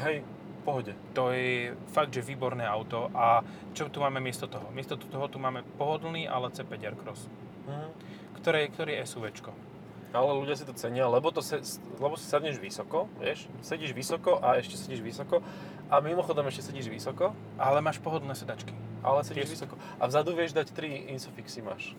[0.00, 0.24] Hej,
[0.64, 0.96] pohode.
[1.12, 4.66] To je fakt, že výborné auto a čo tu máme miesto toho?
[4.70, 7.28] Miesto toho tu máme pohodlný, ale C5 Aircross,
[7.64, 7.88] Mhm.
[8.34, 9.52] ktoré, ktorý je SUVčko.
[10.10, 11.58] Ale ľudia si to cenia, lebo, to se,
[11.96, 15.42] lebo si sadneš vysoko, vieš, sedíš vysoko a ešte sedíš vysoko
[15.86, 18.70] a mimochodom ešte sedíš vysoko, Ale máš pohodlné sedačky.
[19.02, 19.74] ale sedíš Tiež- vysoko.
[19.98, 21.98] A vzadu vieš dať 3 Insofixy máš.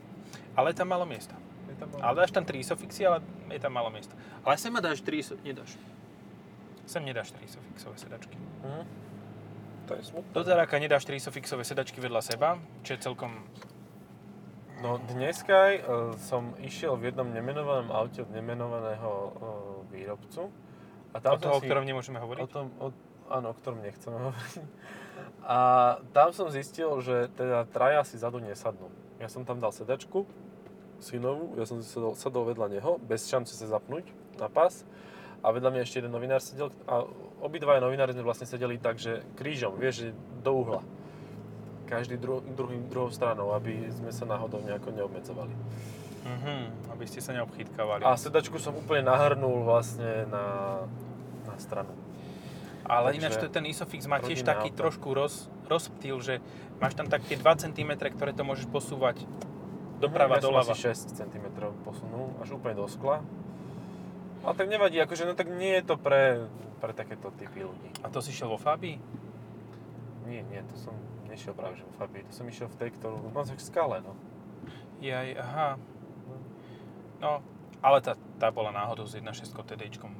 [0.56, 1.36] Ale je tam málo miesta.
[1.68, 4.16] Je tam Ale dáš tam 3 isofixy, ale je tam málo miesta.
[4.42, 5.36] Ale sem ma dáš 3 iso...
[5.44, 5.76] nedáš.
[6.86, 8.38] Sem nedáš 3 isofixové sedačky.
[8.64, 8.84] Mhm.
[9.86, 10.32] To je smutné.
[10.34, 13.46] Do Taráka nedáš 3 isofixové sedačky vedľa seba, čo je celkom...
[14.82, 15.80] No dneska uh,
[16.20, 19.32] som išiel v jednom nemenovanom aute od nemenovaného uh,
[19.90, 20.50] výrobcu.
[21.14, 22.50] A O tam toho, o som si, ktorom nemôžeme o hovoriť.
[22.52, 22.92] tom, o,
[23.32, 24.66] áno, o ktorom nechceme hovoriť.
[25.48, 25.58] A
[26.12, 28.92] tam som zistil, že teda traja si zadu nesadnú.
[29.22, 30.28] Ja som tam dal sedačku,
[31.00, 34.84] synovú, ja som si sadol, sadol vedľa neho, bez šance sa zapnúť na pás.
[35.44, 37.06] A vedľa mňa ešte jeden novinár sedel a
[37.44, 40.08] obidvaja novinári sme vlastne sedeli tak, že krížom, vieš, že
[40.42, 40.82] do uhla.
[41.86, 45.54] Každý dru, druhý, druhou stranou, aby sme sa náhodou nejako neobmedzovali.
[46.26, 48.02] Mhm, aby ste sa neobchytkávali.
[48.02, 50.82] A sedačku som úplne nahrnul vlastne na,
[51.46, 51.94] na stranu.
[52.86, 54.78] Ale Takže ináč to, ten Isofix má tiež taký auto.
[54.86, 56.42] trošku roz, rozptýl, že
[56.78, 59.26] máš tam tak tie 2 cm, ktoré to môžeš posúvať
[59.98, 60.74] doprava, ja som doľava.
[60.74, 61.46] asi 6 cm
[61.82, 63.26] posunul, až úplne do skla.
[64.46, 66.46] A tak nevadí, akože no tak nie je to pre,
[66.78, 67.90] pre takéto typy ľudí.
[68.06, 69.02] A to si šiel vo Fabii?
[70.30, 70.94] Nie, nie, to som
[71.26, 73.98] nešiel práve že vo Fabii, to som išiel v tej, ktorú, no tak v skale,
[74.06, 74.14] no.
[75.02, 75.70] Jaj, aha.
[77.20, 77.42] No,
[77.82, 80.14] ale tá, tá bola náhodou s 1.6 TDIčkom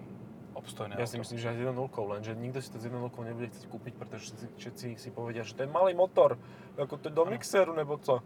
[0.56, 1.22] obstojné Ja si auto.
[1.28, 4.34] myslím, že aj s 1.0, lenže nikto si to s 1.0 nebude chcieť kúpiť, pretože
[4.58, 6.40] všetci, si povedia, že to je malý motor,
[6.80, 8.24] ako to je do mixéru, nebo co.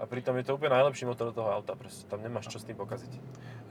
[0.00, 2.76] A pritom je to úplne najlepší motor toho auta, proste tam nemáš čo s tým
[2.76, 3.12] pokaziť.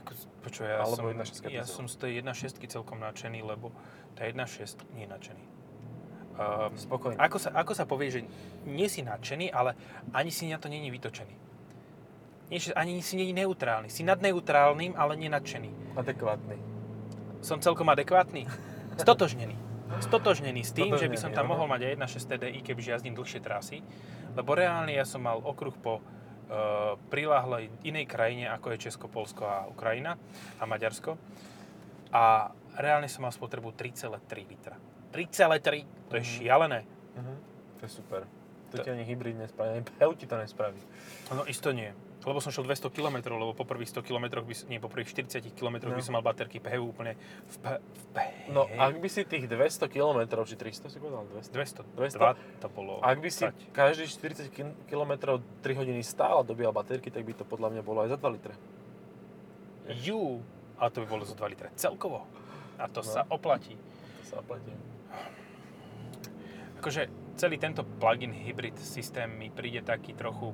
[0.10, 3.69] Ako, Počuj, ja Alebo som, 1.6 ja som z tej 1.6 celkom nadšený, lebo
[4.17, 5.43] tá 1.6 nie je nadšený.
[6.39, 7.19] Um, Spokojne.
[7.22, 8.19] ako, sa, ako sa povie, že
[8.65, 9.78] nie si nadšený, ale
[10.15, 11.36] ani si na to není vytočený.
[12.50, 13.93] Nie, ani si není neutrálny.
[13.93, 15.93] Si nad neutrálnym, ale nie nadšený.
[15.93, 16.58] Adekvátny.
[17.45, 18.50] Som celkom adekvátny.
[18.98, 19.54] Stotožnený.
[20.02, 21.52] Stotožnený s tým, že by som Stotožnený, tam áno.
[21.54, 23.86] mohol mať aj 1.6 TDI, kebyže jazdím dlhšie trasy.
[24.34, 26.02] Lebo reálne ja som mal okruh po
[27.09, 30.17] priláhlej inej krajine, ako je Česko, Polsko a Ukrajina
[30.57, 31.13] a Maďarsko.
[32.09, 34.75] A reálne som mal spotrebu 3,3 litra.
[35.13, 36.29] 3,3, to je Mhm.
[36.29, 36.79] šialené.
[37.15, 37.33] Mhm.
[37.79, 38.38] To je super.
[38.69, 40.77] To ti ani hybrid nespraví, ani PHEV ti to nespraví.
[41.29, 41.89] No isto nie.
[42.19, 45.39] Lebo som šiel 200 km, lebo po prvých 100 km, by, nie, po prvých 40
[45.55, 46.03] km by No.
[46.03, 47.15] som mal baterky PHEV úplne
[47.47, 48.51] v, P, v PHEV.
[48.51, 51.23] No, ak by si tých 200 km, či 300 si povedal?
[51.32, 51.55] 200?
[51.55, 52.19] 200, 200?
[52.19, 52.99] 2 to bolo.
[52.99, 53.55] Ak by si stať.
[53.71, 54.51] každý 40
[54.86, 58.17] km 3 hodiny stál a dobíjal baterky, tak by to podľa mňa bolo aj za
[58.19, 58.53] 2 litre.
[59.89, 60.43] Jú,
[60.75, 62.27] ale to by bolo za 2 litre celkovo.
[62.75, 63.08] A to No.
[63.08, 63.79] sa oplatí.
[64.19, 64.75] To sa oplatí.
[66.77, 70.52] Akože celý tento plug-in hybrid systém mi príde taký trochu,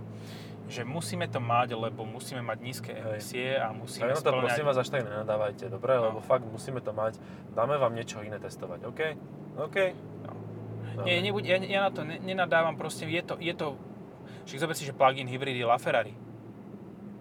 [0.69, 3.01] že musíme to mať, lebo musíme mať nízke Hej.
[3.01, 5.97] emisie a musíme to spĺňať- prosím vás až tak nenadávajte, dobre?
[5.97, 6.13] No.
[6.13, 7.17] Lebo fakt musíme to mať.
[7.53, 9.01] Dáme vám niečo iné testovať, OK?
[9.65, 9.77] OK?
[10.95, 11.03] No.
[11.03, 13.75] Nie, nebuď, ja, ja na to ne, nenadávam, proste je to, je to,
[14.47, 16.13] však zober si, že plug-in hybrid je LaFerrari.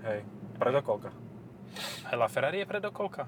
[0.04, 0.22] Hej,
[0.60, 1.10] predokolka.
[2.06, 3.26] Aj LaFerrari je predokolka?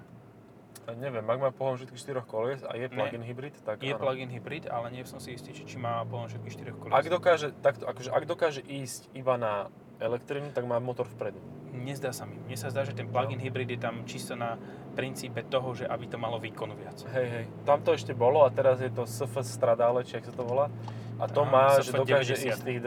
[0.86, 3.98] A neviem, ak má pohon všetkých štyroch kolies a je plug-in hybrid, tak Je áno.
[3.98, 6.94] plug-in hybrid, ale nie som si istý, či, či má pohon všetkých štyroch kolíc.
[6.94, 9.66] Ak dokáže, takto, akože, ak dokáže ísť iba na
[9.98, 11.42] elektrínu, tak má motor vpredu.
[11.74, 12.38] Nezdá sa mi.
[12.38, 14.56] Mne sa zdá, že ten plug-in hybrid je tam čisto na
[14.94, 17.02] princípe toho, že aby to malo výkonu viac.
[17.12, 17.44] Hej, hej.
[17.66, 20.70] Tam to ešte bolo a teraz je to SF Stradale, či ak sa to volá.
[21.18, 22.48] A to Áno, má, SF že dokáže 90.
[22.48, 22.80] ísť tých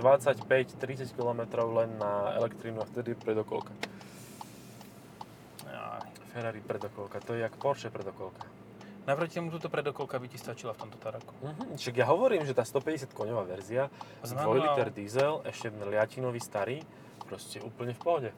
[1.12, 3.76] 25-30 km len na elektrínu a vtedy predokolka.
[6.30, 8.46] Ferrari predokolka, to je jak Porsche predokolka.
[9.08, 11.34] Naproti tomu túto predokolka by ti stačila v tomto Taraku.
[11.42, 11.82] Mhm.
[11.82, 13.90] Však ja hovorím, že tá 150 koňová verzia,
[14.22, 14.62] S 2 manuálom.
[14.70, 16.86] liter diesel, ešte liatinový starý,
[17.26, 18.30] proste úplne v pohode.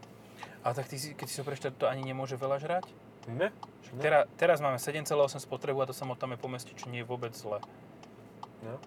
[0.64, 2.86] A tak ty si, keď si so prečítať, to ani nemôže veľa žrať?
[3.28, 3.52] Ne?
[3.84, 7.34] Však Teraz, teraz máme 7,8 spotrebu a to samotné po meste, čo nie je vôbec
[7.36, 7.60] zle.
[8.64, 8.78] No.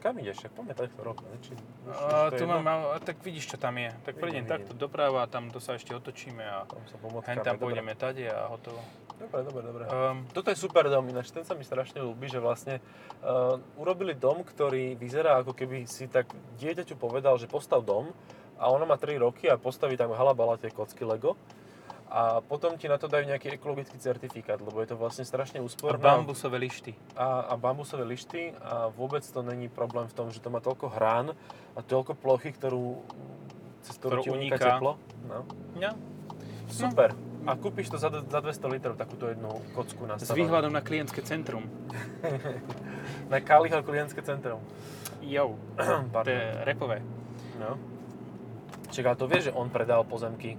[0.00, 0.46] Kam ideš?
[0.52, 1.26] Poďme takto rovno.
[1.40, 1.56] Či,
[1.88, 3.90] A, tu mám, a, tak vidíš, čo tam je.
[4.04, 7.96] Tak prejdem takto doprava tam to sa ešte otočíme a Tam sa hen tam pôjdeme
[7.96, 8.78] tade a hotovo.
[9.16, 9.82] Dobre, dobre, dobre.
[9.88, 12.84] Um, Toto je super dom, ináč ten sa mi strašne ľúbi, že vlastne
[13.24, 16.28] uh, urobili dom, ktorý vyzerá ako keby si tak
[16.60, 18.12] dieťaťu povedal, že postav dom
[18.60, 21.32] a ono má 3 roky a postaví tam halabala tie kocky Lego
[22.16, 26.00] a potom ti na to dajú nejaký ekologický certifikát, lebo je to vlastne strašne úsporné.
[26.00, 26.96] bambusové lišty.
[27.12, 30.96] a, a bambusové lišty a vôbec to není problém v tom, že to má toľko
[30.96, 31.36] hrán
[31.76, 33.04] a toľko plochy, ktorú,
[33.84, 34.96] cez ktorú Ktorú ti uniká teplo.
[35.28, 35.44] No.
[35.76, 35.92] Ja.
[36.72, 37.12] Super.
[37.44, 41.20] A kúpiš to za, za 200 litrov, takúto jednu kocku na S výhľadom na klientské
[41.20, 41.68] centrum.
[43.30, 44.58] Na Kaliho klientské centrum.
[45.22, 45.54] Jo,
[46.26, 47.04] to je repové.
[47.60, 47.76] No.
[48.90, 50.56] Ale to vieš, že on predal pozemky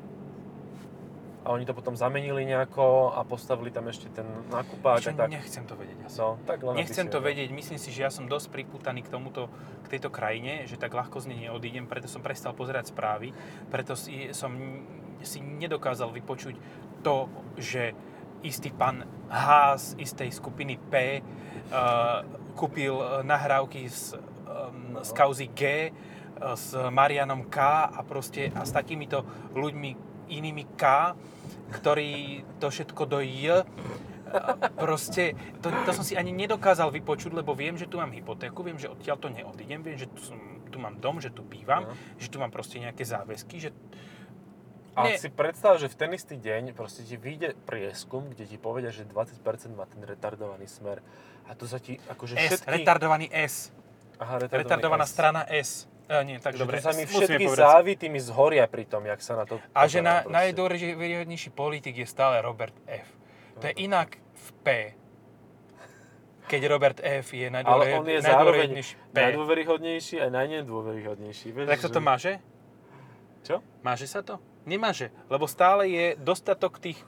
[1.47, 5.31] a oni to potom zamenili nejako a postavili tam ešte ten nákupák Čo, a tak.
[5.31, 6.19] nechcem to vedieť asi.
[6.19, 7.47] No, tak len Nechcem si to vedel.
[7.47, 9.47] vedieť, myslím si, že ja som dosť priputaný k tomuto,
[9.87, 13.31] k tejto krajine, že tak ľahko z nej neodídem, preto som prestal pozerať správy,
[13.71, 14.51] preto si, som
[15.23, 16.59] si nedokázal vypočuť
[16.99, 17.95] to, že
[18.43, 19.47] istý pán H
[19.79, 22.27] z istej skupiny P uh,
[22.59, 28.67] kúpil uh, nahrávky z, um, z kauzy G uh, s Marianom K a proste a
[28.67, 29.23] s takýmito
[29.55, 31.15] ľuďmi inými K,
[31.71, 33.63] ktorí to všetko do J
[34.75, 38.75] proste, to, to som si ani nedokázal vypočuť, lebo viem, že tu mám hypotéku, viem,
[38.75, 41.95] že odtiaľ to neodídem, viem, že tu, som, tu mám dom, že tu bývam, No.
[42.19, 43.69] že tu mám proste nejaké záväzky, že
[44.97, 48.89] A si predstav, že v ten istý deň proste ti vyjde prieskum, kde ti povedia,
[48.89, 49.37] že 20%
[49.77, 51.05] má ten retardovaný smer.
[51.45, 52.81] A to sa ti akože S, všetky...
[52.81, 53.69] retardovaný S,
[54.17, 55.11] Aha, retardovaná S.
[55.13, 55.85] strana S.
[56.07, 59.19] E, nie, tak Že dobre, to sa mi všetky závity mi zhoria pri tom, jak
[59.19, 63.07] sa na to A že na, najdôležitejší politik je stále Robert F.
[63.59, 64.67] To je inak v P.
[66.47, 69.19] Keď Robert F je Ale najdôležitejší on je zároveň P.
[69.19, 71.47] najdôveryhodnejší a najnedôveryhodnejší.
[71.51, 72.33] Vieš, Tak sa to že- máže?
[73.43, 73.55] Čo?
[73.83, 74.39] Máže sa to?
[74.67, 76.99] Nemáže, lebo stále je dostatok tých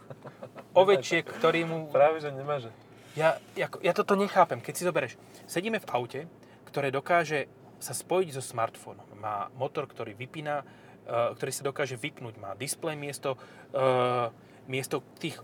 [0.71, 1.91] ovečiek, ktorí mu...
[1.91, 2.71] Práve, že nemáže.
[3.19, 4.63] Ja, ja, ja toto nechápem.
[4.63, 6.19] Keď si zoberieš, sedíme v aute,
[6.67, 9.07] ktoré dokáže sa spojiť so smartfónom.
[9.17, 12.35] Má motor, ktorý vypína, uh, ktorý sa dokáže vypnúť.
[12.37, 13.39] Má displej miesto,
[13.73, 14.29] uh,
[14.67, 15.39] miesto tých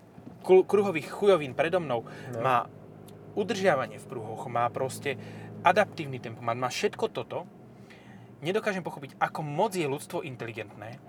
[0.46, 2.06] kruhových chujovín predo mnou.
[2.06, 2.40] No.
[2.44, 2.58] Má
[3.34, 5.18] udržiavanie v pruhoch, má proste
[5.66, 7.50] adaptívny tempomat, má všetko toto.
[8.46, 11.02] Nedokážem pochopiť, ako moc je ľudstvo inteligentné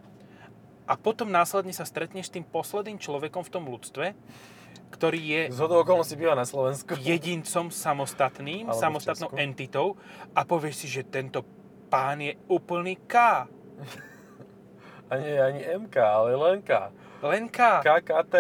[0.87, 4.15] a potom následne sa stretneš s tým posledným človekom v tom ľudstve,
[4.91, 6.97] ktorý je Z okolností býva na Slovensku.
[7.13, 9.99] jedincom samostatným, Alebo samostatnou entitou
[10.33, 11.43] a povieš si, že tento
[11.93, 13.47] pán je úplný K.
[15.07, 16.91] A nie ani MK, ale len K.
[17.23, 17.83] Len K.
[17.83, 18.35] KKT.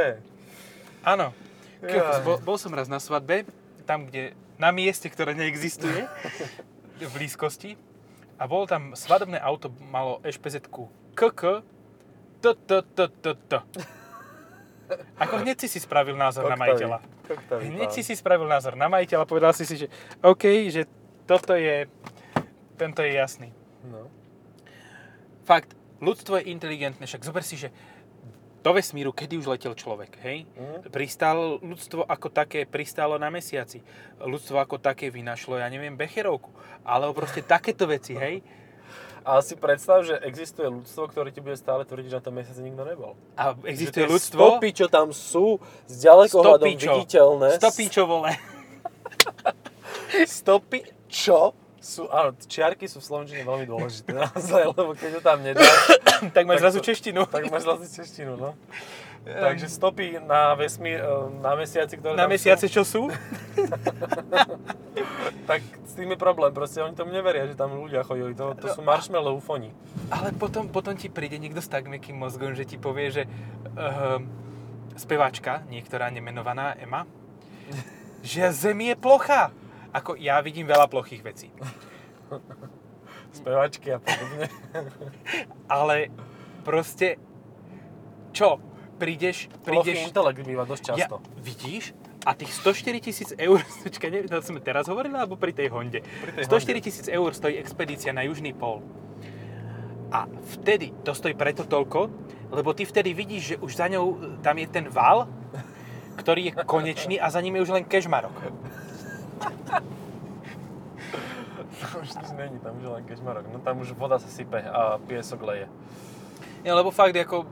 [1.06, 1.30] Áno.
[1.80, 3.46] Kokos, Bol, bol som raz na svadbe,
[3.84, 6.08] tam, kde, na mieste, ktoré neexistuje,
[6.98, 7.78] v blízkosti.
[8.36, 11.64] A bolo tam svadobné auto, malo ešpezetku KK,
[12.42, 13.52] t, t, t, t, t.
[15.18, 16.62] Ako hneď si si spravil názor na Koktavý.
[16.62, 16.98] majiteľa.
[17.26, 19.86] Koktavý Hneď si si spravil názor na majiteľa, povedal si si, že
[20.22, 20.86] OK, že
[21.26, 21.90] toto je,
[22.78, 23.50] tento je jasný.
[23.86, 24.10] No.
[25.46, 27.70] Fakt, ľudstvo je inteligentné, však zober si, že
[28.66, 30.42] do vesmíru, kedy už letel človek, hej?
[30.58, 30.90] Mhm.
[30.90, 33.78] Pristálo ľudstvo ako také, pristálo na mesiaci.
[34.18, 36.50] Ľudstvo ako také vynašlo, ja neviem, becherovku.
[36.82, 38.42] Alebo proste takéto veci, hej?
[39.26, 42.62] Ale si predstav, že existuje ľudstvo, ktoré ti bude stále tvrdiť, že na tom mesiaci
[42.62, 43.18] nikto nebol.
[43.34, 44.38] A Že existuje tie ľudstvo...
[44.38, 45.58] Stopy, čo tam sú,
[45.90, 46.94] s ďalekohľadom Stopy, čo?
[46.94, 47.48] viditeľné.
[48.06, 48.30] Vole.
[50.30, 50.78] Stopy,
[51.10, 51.58] čo?
[51.86, 55.70] Sú, áno, čiarky sú v Slovenčine veľmi dôležité naozaj, lebo keď ho tam nedáš,
[56.34, 57.22] tak máš zrazu to- češtinu.
[57.30, 58.58] tak máš zase češtinu, no.
[59.26, 63.02] Takže stopy na vesmír, e, na mesiaci, ktoré Na mesiace, sú, čo sú?
[65.50, 68.70] tak s tým je problém, proste oni tomu neveria, že tam ľudia chodili, to, to
[68.70, 69.74] sú marshmallow ufoni.
[70.10, 74.22] Ale potom, potom ti príde niekto s tak mäkkým mozgom, že ti povie, že uh,
[74.94, 77.06] speváčka, niektorá nemenovaná Ema,
[78.22, 79.50] že Zem je plocha.
[79.96, 81.48] Ako ja vidím veľa plochých vecí.
[83.32, 84.52] Spevačky a podobne.
[85.72, 86.12] Ale
[86.60, 87.16] proste,
[88.36, 88.60] čo?
[88.96, 90.08] Prídeš, prídeš...
[90.08, 91.16] intelekt býva dosť často.
[91.20, 91.92] Ja, vidíš?
[92.24, 96.00] A tých 104 tisíc eur, počkaj, neviem, to sme teraz hovorili, alebo pri tej Honde?
[96.00, 98.84] Pri tej 104 tisíc eur stojí expedícia na južný pol.
[100.12, 102.08] A vtedy to stojí preto toľko,
[102.52, 105.28] lebo ty vtedy vidíš, že už za ňou tam je ten val,
[106.16, 108.32] ktorý je konečný a za ním je už len kežmarok.
[111.76, 113.46] Tam už nič není, tam už len kežmarok.
[113.52, 115.68] No tam už voda sa sype a piesok leje.
[116.64, 117.46] Ja, lebo fakt, ako,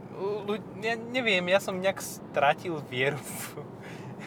[0.83, 3.63] ja neviem, ja som nejak stratil vieru v,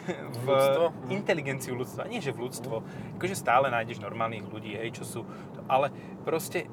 [0.08, 0.84] v ľudstvo?
[1.12, 2.08] inteligenciu ľudstva.
[2.08, 2.80] Nie, že v ľudstvo.
[3.20, 5.20] Akože stále nájdeš normálnych ľudí, hej, čo sú,
[5.68, 5.92] ale
[6.24, 6.72] proste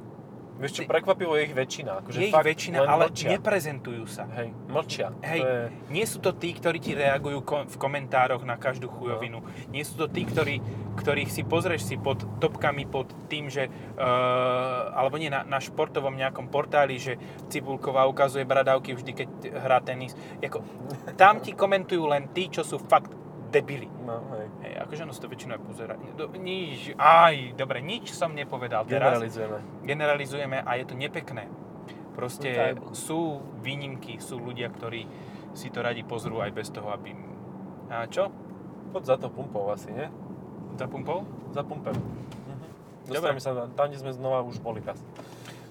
[0.56, 1.92] Vieš čo, prekvapivo je ich väčšina.
[2.00, 3.28] Akože je ich fakt väčšina, ale mlčia.
[3.36, 4.24] neprezentujú sa.
[4.40, 5.12] Hej, mlčia.
[5.20, 5.64] Hej, To je...
[5.92, 9.44] nie sú to tí, ktorí ti reagujú ko- v komentároch na každú chujovinu.
[9.68, 10.64] Nie sú to tí, ktorí,
[10.96, 13.68] ktorých si pozrieš si pod topkami, pod tým, že...
[14.00, 17.20] Uh, alebo nie, na, na športovom nejakom portáli, že
[17.52, 20.16] Cibulková ukazuje bradavky vždy, keď hrá tenis.
[20.40, 20.64] Jako,
[21.20, 23.12] tam ti komentujú len tí, čo sú fakt
[23.56, 23.88] debili.
[24.04, 24.48] No, hej.
[24.62, 25.94] Hej, akože ono sa to väčšinou aj pozera.
[26.14, 29.58] Do, nič, aj, dobre, nič som nepovedal teraz Generalizujeme.
[29.82, 31.48] generalizujeme a je to nepekné.
[32.12, 33.20] Proste No, sú
[33.60, 35.04] výnimky, sú ľudia, ktorí
[35.52, 37.16] si to radi pozrú aj bez toho, aby...
[37.88, 38.28] A čo?
[38.92, 40.08] Poď za to pumpou asi, nie?
[40.76, 41.24] Zapumpol?
[41.52, 41.96] Za pumpem.
[41.96, 42.68] Mhm.
[43.08, 43.68] Dostaneme Dobre.
[43.68, 45.00] sa tam, kde sme znova už boli raz.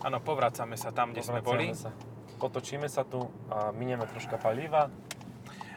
[0.01, 1.73] Áno, povracame sa tam, kde sme boli.
[1.73, 1.88] Sa.
[2.37, 4.92] Potočíme sa tu a minieme troška paliva.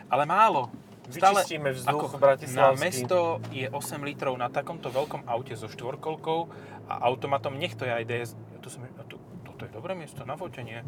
[0.07, 0.67] Ale málo.
[1.07, 2.19] Vyčistíme vzduch
[2.51, 3.17] na mesto
[3.49, 6.39] je 8 litrov na takomto veľkom aute so štvorkolkou
[6.85, 8.29] a automatom, nech to je aj DS.
[8.59, 10.83] Tu som, tu, toto je dobré miesto na fotenie.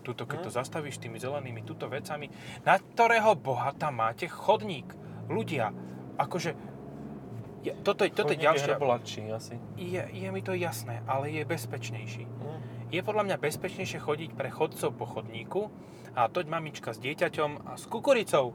[0.00, 0.44] Tuto, keď Hm.
[0.46, 2.30] to zastavíš tými zelenými tuto vecami,
[2.62, 4.86] na ktorého boha tam máte chodník.
[5.26, 5.74] Ľudia,
[6.16, 6.50] akože,
[7.60, 8.70] je, toto, je- toto je ďalšia...
[8.70, 9.58] hraboladší asi.
[9.76, 12.24] Je, je mi to jasné, ale je bezpečnejší.
[12.24, 12.58] Hm.
[12.90, 15.70] Je podľa mňa bezpečnejšie chodiť pre chodcov po chodníku
[16.14, 18.54] a toť mamička s dieťaťom a s kukuricou.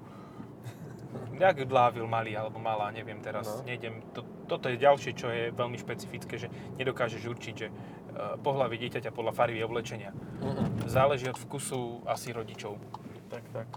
[1.36, 3.68] Jak dlávil malý alebo malá, neviem teraz, No.
[3.68, 4.00] nejdem.
[4.16, 9.12] To, toto je ďalšie, čo je veľmi špecifické, že nedokážeš určiť, že uh, pohlavie dieťaťa
[9.12, 10.16] podľa farby oblečenia.
[10.40, 10.88] Mhm.
[10.88, 12.80] Záleží od vkusu asi rodičov.
[13.28, 13.68] Tak, tak.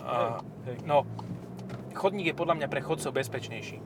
[0.00, 0.80] A, hej.
[0.88, 1.04] no,
[1.92, 3.78] chodník je podľa mňa pre chodcov bezpečnejší.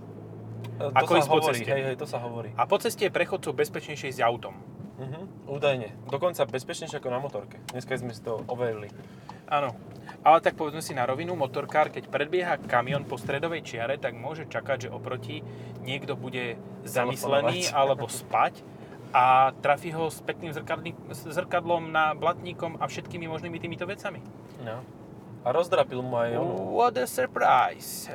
[0.78, 1.70] To Ako sa ísť po hovorí, ceste.
[1.70, 2.50] hej, hej, to sa hovorí.
[2.54, 4.54] A po ceste je pre chodcov bezpečnejšie s autom.
[4.94, 5.50] Mhm.
[5.50, 5.90] Údajne.
[6.06, 7.58] Dokonca bezpečnejšie ako na motorke.
[7.70, 8.90] Dneska sme si to overili.
[9.48, 9.76] Áno.
[10.24, 14.48] Ale tak povedzme si na rovinu, motorkár, keď predbieha kamión po stredovej čiare, tak môže
[14.48, 15.44] čakať, že oproti
[15.84, 18.64] niekto bude zamyslený alebo spať
[19.12, 24.18] a trafí ho s pekným zrkadlí- s zrkadlom na blatníkom a všetkými možnými týmito vecami.
[24.64, 24.80] No.
[25.44, 28.08] A rozdrapil mu aj onu, What a surprise!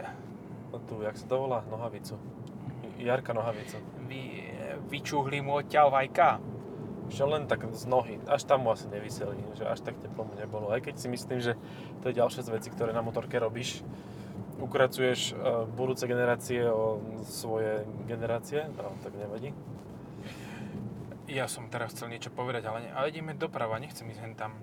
[0.89, 2.17] tú, jak sa to volá, nohavicu.
[2.97, 3.77] Jarka nohavicu.
[4.09, 4.49] Vy,
[4.89, 6.41] vyčúhli mu odtiaľ vajka.
[7.09, 10.33] Že len tak z nohy, až tam mu asi nevyseli, že až tak teplo mu
[10.37, 10.69] nebolo.
[10.69, 11.57] Aj keď si myslím, že
[12.05, 13.81] to je ďalšia z vecí, ktoré na motorke robíš.
[14.59, 19.55] Ukracuješ uh, budúce generácie o svoje generácie, no tak nevadí.
[21.29, 24.57] Ja som teraz chcel niečo povedať, ale, ne, ale ideme doprava, nechcem ísť hen tam.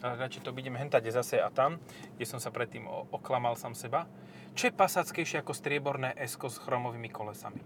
[0.00, 1.80] Ale radšej to ideme hentať zase a tam,
[2.16, 4.08] kde som sa predtým oklamal sám seba.
[4.56, 7.60] Čo je pasáckejšie ako strieborné Esko s chromovými kolesami?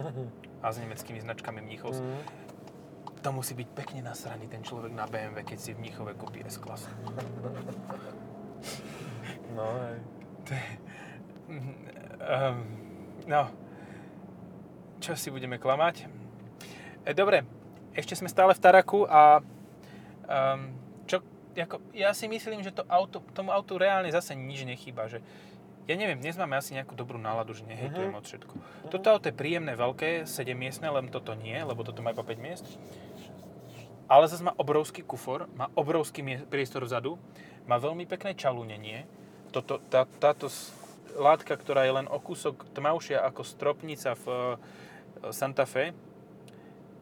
[0.64, 2.00] A s nemeckými značkami Mnichovs.
[2.00, 2.22] Mm.
[3.22, 6.90] To musí byť pekne nasraný ten človek na BMW, keď si v Mnichove kúpi S-klasu.
[9.54, 9.98] No, hej.
[12.18, 12.66] Um,
[13.26, 13.46] no,
[14.98, 16.06] čo si budeme klamať?
[17.02, 17.46] E, dobre,
[17.94, 20.74] ešte sme stále v Taraku a um,
[21.06, 21.22] čo,
[21.54, 25.22] ako, ja si myslím, že to auto, tomu autu reálne zase nič nechýba, že
[25.82, 28.18] ja neviem, dnes máme asi nejakú dobrú náladu, že nehejtujem Mhm.
[28.18, 28.54] od všetko.
[28.86, 32.38] Toto auto je príjemné, veľké, 7 miestne, len toto nie, lebo toto má iba 5
[32.38, 32.66] miest.
[34.08, 37.16] Ale zase má obrovský kufor, má obrovský priestor vzadu,
[37.64, 39.06] má veľmi pekné čalúnenie.
[39.50, 40.48] Toto, tá, táto
[41.14, 44.36] látka, ktorá je len o kúsok tmavšia ako stropnica v e,
[45.28, 45.92] Santa Fe,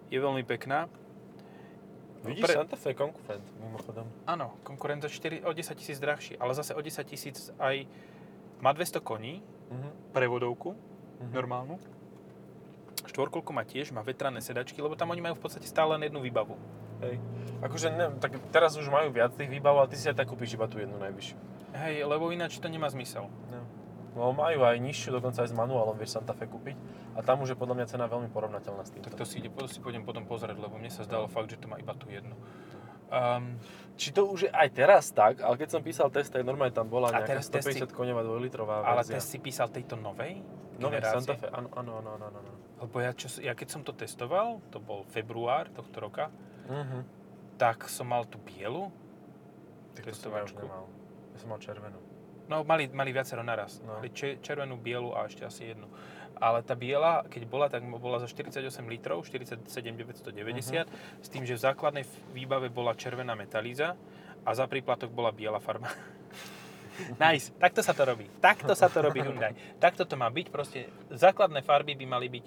[0.06, 0.90] je veľmi pekná.
[2.20, 4.04] Vidíš, Pre- Santa Fe je konkurent, mimochodom.
[4.24, 7.86] Áno, konkurent za 4, o 10 tisíc drahší, ale zase o 10 tisíc aj
[8.58, 10.12] má 200 koní, Mhm.
[10.12, 10.74] prevodovku,
[11.20, 11.32] Mhm.
[11.32, 11.78] normálnu.
[13.00, 16.20] Štvorkolku má tiež, má vetrané sedačky, lebo tam oni majú v podstate stále len jednu
[16.20, 16.58] výbavu.
[17.00, 17.16] Hej.
[17.60, 20.56] Akože, ne, tak teraz už majú viac tých výbav, ale ty si aj tak kúpiš
[20.56, 21.36] iba tú jednu najvyššiu.
[21.76, 23.28] Hej, lebo ináč to nemá zmysel.
[23.48, 23.60] No.
[24.10, 26.74] No majú aj nižšiu, dokonca aj s manuálom vieš Santa Fe kúpiť.
[27.14, 29.06] A tam už je podľa mňa cena veľmi porovnateľná s týmto.
[29.06, 31.62] Tak to si, ide, to si pôjdem potom pozrieť, lebo mne sa zdalo fakt, že
[31.62, 32.34] to má iba tú jednu.
[33.10, 33.58] Um,
[33.98, 36.86] Či to už je aj teraz tak, ale keď som písal test, tak normálne tam
[36.86, 39.18] bola nejaká teraz testy- 150 konevá 2-litrová ale verzia.
[39.18, 40.42] ty si písal tejto novej
[40.78, 41.18] generácie?
[41.18, 42.52] Santa Fe, áno, áno, áno, áno, áno.
[42.80, 46.30] Lebo ja, čo, ja keď som to testoval, to bol február tohto roka,
[46.70, 46.98] Mhm.
[47.58, 48.88] tak som mal tú bielu.
[49.92, 50.64] Tak to som ja Testovačku.
[51.36, 51.98] som mal červenú.
[52.50, 53.78] No, mali, mali viacero naraz.
[53.84, 54.02] No.
[54.02, 55.86] Mali če, červenú, bielu a ešte asi jednu.
[56.40, 60.88] Ale tá biela, keď bola, tak bola za 48 litrov, 47 990,
[61.20, 63.92] s tým, že v základnej výbave bola červená metalíza
[64.42, 65.92] a za príplatok bola biela farba.
[67.22, 68.26] nice, takto sa to robí.
[68.40, 69.52] Takto sa to robí Hyundai.
[69.76, 72.44] Takto to má byť, proste základné farby by mali byť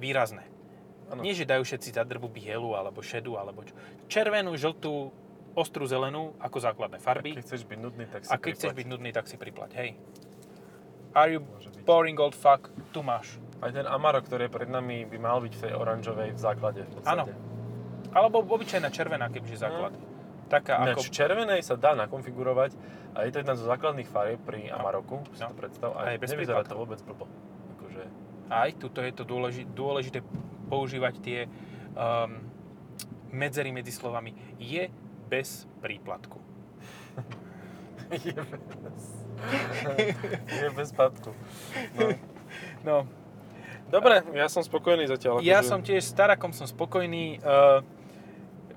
[0.00, 0.53] výrazné.
[1.14, 1.22] Áno.
[1.22, 3.72] Nie, že dajú všetci za drbu bielu, alebo šedú, alebo čo.
[4.06, 5.14] Červenú, žltú,
[5.54, 7.30] ostrú zelenú ako základné A farby.
[7.32, 8.76] keď chceš byť nudný, tak si A keď chceš priplať.
[8.76, 9.90] byť nudný, tak si priplať, hej.
[11.12, 11.40] Are you
[11.84, 12.66] boring old fuck?
[12.90, 13.38] Tu máš.
[13.62, 16.82] Aj ten Amarok, ktorý je pred nami, by mal byť v tej oranžovej v základe.
[17.04, 17.30] Áno.
[18.10, 19.94] Alebo obyčajná červená, kebyže základ.
[20.44, 21.02] Taká Ináč, ako...
[21.02, 22.76] v červenej sa dá nakonfigurovať
[23.14, 25.48] a je to jedna zo základných farieb pri Amaroku, si No.
[25.48, 25.94] to predstav.
[25.94, 27.24] A A je bez nevyzerá to vôbec blbo.
[27.72, 28.02] Akože,
[28.46, 30.18] Aj tuto je to dôležité, dôležité
[30.74, 31.40] používať tie
[31.94, 32.42] um,
[33.30, 34.34] medzery medzi slovami.
[34.58, 34.90] Je
[35.30, 36.42] bez príplatku.
[38.26, 39.02] je bez...
[40.62, 41.30] je bez padku.
[41.94, 42.06] No.
[42.82, 42.96] No,
[43.94, 45.38] Dobre, ja som spokojný zatiaľ.
[45.38, 47.38] ja akože- som tiež s Tarakom som spokojný.
[47.38, 47.78] Uh,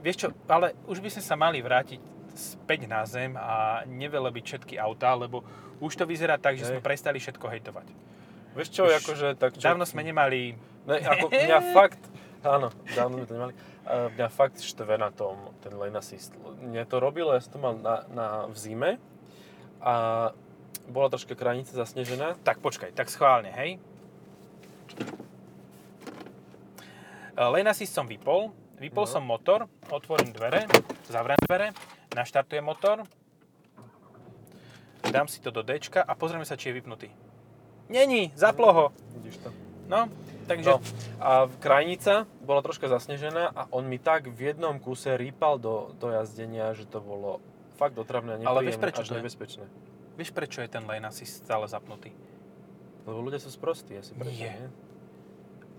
[0.06, 1.98] vieš čo, ale už by sme sa mali vrátiť
[2.38, 5.42] späť na zem a nevelebiť všetky autá, lebo
[5.82, 6.70] už to vyzerá tak, že Hej.
[6.70, 7.88] sme prestali všetko hejtovať.
[8.54, 9.66] Vieš čo, už akože tak čo...
[9.66, 10.54] Dávno sme nemali...
[10.88, 12.02] Ne, ako mňa fakt...
[12.48, 13.54] Áno, dávno sme to nemali.
[13.88, 16.32] Mňa fakt štve na tom ten lane assist.
[16.64, 18.92] Mne to robilo, ja som to mal na, na, v zime
[19.84, 20.32] a
[20.88, 22.40] bola troška kranica zasnežená.
[22.44, 23.80] Tak počkaj, tak schválne, hej.
[27.36, 29.12] E, Lane assist som vypol, vypol No.
[29.12, 30.68] som motor, otvorím dvere,
[31.12, 31.68] zavriem dvere,
[32.16, 33.04] naštartujem motor,
[35.08, 37.10] dám si to do D a pozrieme sa, či je vypnutý.
[37.88, 38.86] Není, zaplo ho.
[39.20, 39.50] Vidíš to?
[39.88, 40.12] No,
[40.48, 40.72] takže...
[40.72, 40.78] No,
[41.20, 46.10] a krajnica bola troška zasnežená a on mi tak v jednom kuse rýpal do, do
[46.16, 47.44] jazdenia, že to bolo
[47.78, 49.20] fakt otravné a Ale vieš, prečo až to je?
[49.22, 49.66] nebezpečné.
[50.18, 52.10] Vieš, prečo je ten lane asi stále zapnutý?
[53.06, 54.58] Lebo ľudia sú sprostí, asi preto, Nie.
[54.58, 54.68] nie?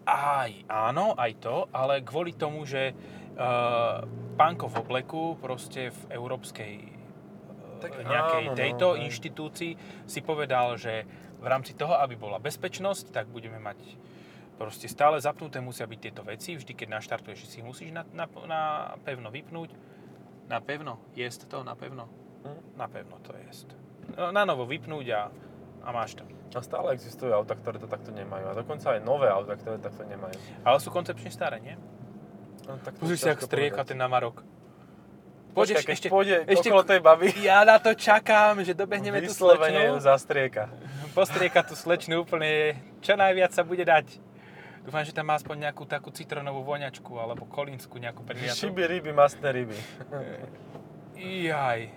[0.09, 2.97] Aj, áno, aj to, ale kvôli tomu, že
[3.37, 4.01] uh,
[4.41, 9.01] pánko v obleku proste v európskej uh, Tak nejakej áno, no, tejto hej.
[9.13, 9.73] inštitúcii
[10.09, 11.05] si povedal, že
[11.39, 13.79] v rámci toho, aby bola bezpečnosť, tak budeme mať
[14.59, 16.53] proste stále zapnuté musia byť tieto veci.
[16.53, 18.61] Vždy, keď naštartuješ, si musíš na, na, na
[19.01, 19.71] pevno vypnúť.
[20.47, 20.99] Na pevno?
[21.15, 22.11] Jest to na pevno?
[22.43, 22.59] Hm.
[22.75, 23.71] Na pevno to jest.
[24.11, 25.31] No, Na novo vypnúť a,
[25.81, 26.25] a máš to.
[26.51, 28.49] A stále existujú auta, ktoré to takto nemajú.
[28.49, 30.35] A dokonca aj nové auta, ktoré takto nemajú.
[30.65, 31.77] Ale sú koncepčne staré, nie?
[32.65, 33.89] No, tak to Pozri si, ak strieka povedať.
[33.89, 34.37] ten namarok.
[35.51, 39.29] Počkaj, keď ešte, pôjde ešte- okolo tej baby, Ja na to čakám, že dobehneme tú
[39.29, 40.07] vyslovene ju slečnu.
[40.07, 40.65] zastrieka.
[41.13, 44.07] Postrieka tú slečnu úplne, čo najviac sa bude dať.
[44.89, 48.57] Dúfam, že tam má aspoň nejakú takú citronovú voňačku, alebo kolínsku nejakú priliatu.
[48.57, 49.77] Šiby ryby, masné ryby.
[51.53, 51.93] Jaj.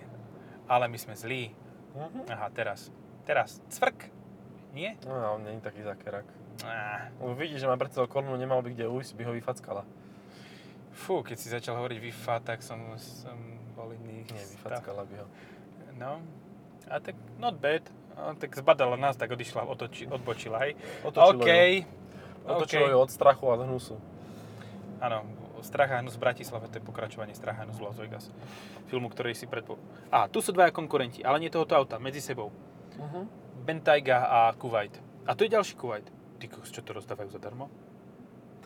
[0.68, 1.56] Ale my sme zlí.
[1.96, 2.28] Mhm.
[2.28, 2.92] Aha, teraz.
[3.24, 3.64] Teraz.
[3.72, 4.12] Cvrk.
[4.76, 5.00] Nie?
[5.08, 6.28] No on není taký zakerak.
[6.68, 9.88] Á, Lebo vidí, že má pred sebou nemal by kde ujsť, by ho vyfackala.
[10.92, 13.40] Fú, keď si začal hovoriť Wi-Fi, tak som, som
[13.72, 14.28] bol iný.
[14.28, 15.26] Nie, vyfackala by ho.
[15.96, 16.20] No.
[16.92, 17.88] A tak not bad.
[18.20, 20.76] A tak zbadala nás, tak odišla, otoči, odbočila, hej.
[21.00, 21.48] Otočilo OK.
[21.48, 22.01] ju.
[22.46, 22.92] Otočilo OK.
[22.92, 23.96] ju od strachu a od hnusu.
[25.02, 25.26] Áno,
[25.62, 28.24] Strach a hnus v Bratislave, to je pokračovanie Strach a hnus v Las Vegas.
[28.90, 29.78] Filmu, ktorý si predpo...
[30.10, 32.50] A, tu sú dvaja konkurenti, ale nie tohoto auta, medzi sebou.
[32.98, 33.24] Uh-huh.
[33.62, 34.90] Bentayga a Kuwait.
[35.22, 36.06] A tu je ďalší Kuwait.
[36.42, 37.70] Ty čo to rozdávajú zadarmo?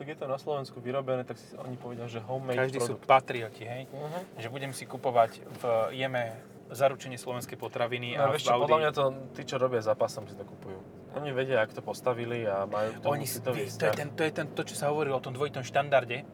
[0.01, 3.09] Tak je to na Slovensku vyrobené, tak si oni povedia, že homemade Každý sú produkt.
[3.09, 3.83] patrioti, hej?
[3.93, 4.41] Uh-huh.
[4.41, 5.63] Že budem si kupovať v
[6.01, 6.33] Jeme
[6.71, 9.05] zaručenie slovenskej potraviny No, a vieš čo, podľa mňa to
[9.39, 10.79] tí, čo robia zápasom, si to kupujú.
[11.17, 13.95] Oni vedia, ak to postavili a majú k tomu Oni, si- citový vie, to, je
[13.95, 16.27] ten, to je ten, to, čo sa hovorilo o tom dvojitom štandarde,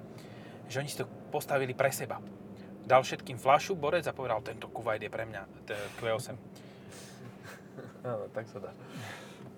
[0.67, 2.19] že oni si to postavili pre seba.
[2.83, 6.35] Dal všetkým flašu, borec a povedal, tento Kuwait je pre mňa, to je Q8.
[8.11, 8.71] Áno, tak sa dá.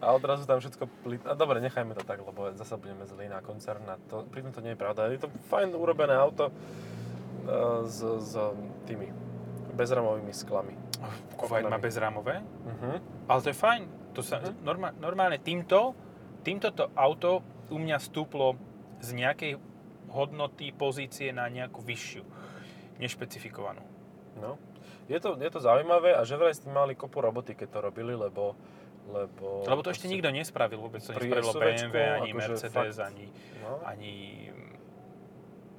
[0.05, 1.23] A odrazu tam všetko plit...
[1.25, 3.89] A dobre, nechajme to tak, lebo zasa budeme zlí na koncern.
[3.89, 5.09] A to, pritom to nie je pravda.
[5.09, 6.55] Je to fajn urobené auto e,
[7.89, 8.37] s, s
[8.85, 9.09] tými
[9.75, 10.75] bezramovými sklami.
[11.35, 11.83] Kuwait má Oponami.
[11.83, 12.97] bezrámové, Uh-huh.
[13.27, 13.83] ale to je fajn.
[14.13, 14.63] To sa, Mhm.
[14.63, 15.93] norma, normálne týmto,
[16.41, 18.55] týmto to auto u mňa stúplo
[18.99, 19.53] z nejakej
[20.09, 22.23] hodnoty, pozície na nejakú vyššiu,
[22.97, 23.83] nešpecifikovanú.
[24.37, 24.57] No.
[25.05, 27.79] Je to, je to zaujímavé a že vraj s tým mali kopu roboty, keď to
[27.83, 28.55] robili, lebo...
[29.05, 33.27] Lebo, Lebo to ešte nikto nespravil, vôbec to nespravilo BMW, ani akože Mercedes, fakt- ani,
[33.61, 33.85] No.
[33.85, 34.13] ani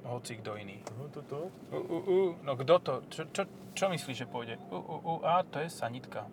[0.06, 0.78] hoci kto iný.
[0.96, 1.50] Uh, tu, tu.
[1.74, 2.94] U, u, u, no kto to?
[3.10, 3.42] Čo, čo,
[3.74, 4.56] čo myslíš, že pôjde?
[4.70, 6.26] U, u, u, a to je sanitka.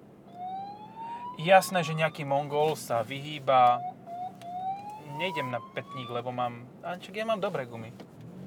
[1.41, 3.81] Jasné, že nejaký Mongol sa vyhýba.
[5.17, 6.65] Nejdem na petník, lebo mám...
[6.85, 7.89] A čak ja mám dobré gumy.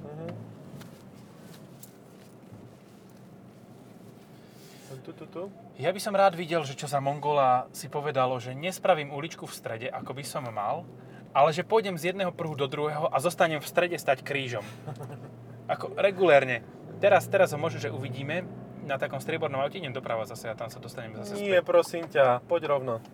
[0.03, 0.31] Uh-huh.
[5.07, 5.43] Tu, tu, tu.
[5.79, 9.55] Ja by som rád videl, že čo za Mongola si povedalo, že nespravím uličku v
[9.55, 10.83] strede, ako by som mal,
[11.37, 14.65] ale že pôjdem z jedného pruhu do druhého a zostanem v strede stať krížom.
[15.69, 16.65] Ako regulérne.
[16.97, 18.49] Teraz, teraz ho možno, že uvidíme
[18.89, 21.69] na takom striebornom aute, idem doprava zase a tam sa dostaneme zase Nie, späť.
[21.69, 23.05] prosím ťa, poď rovno.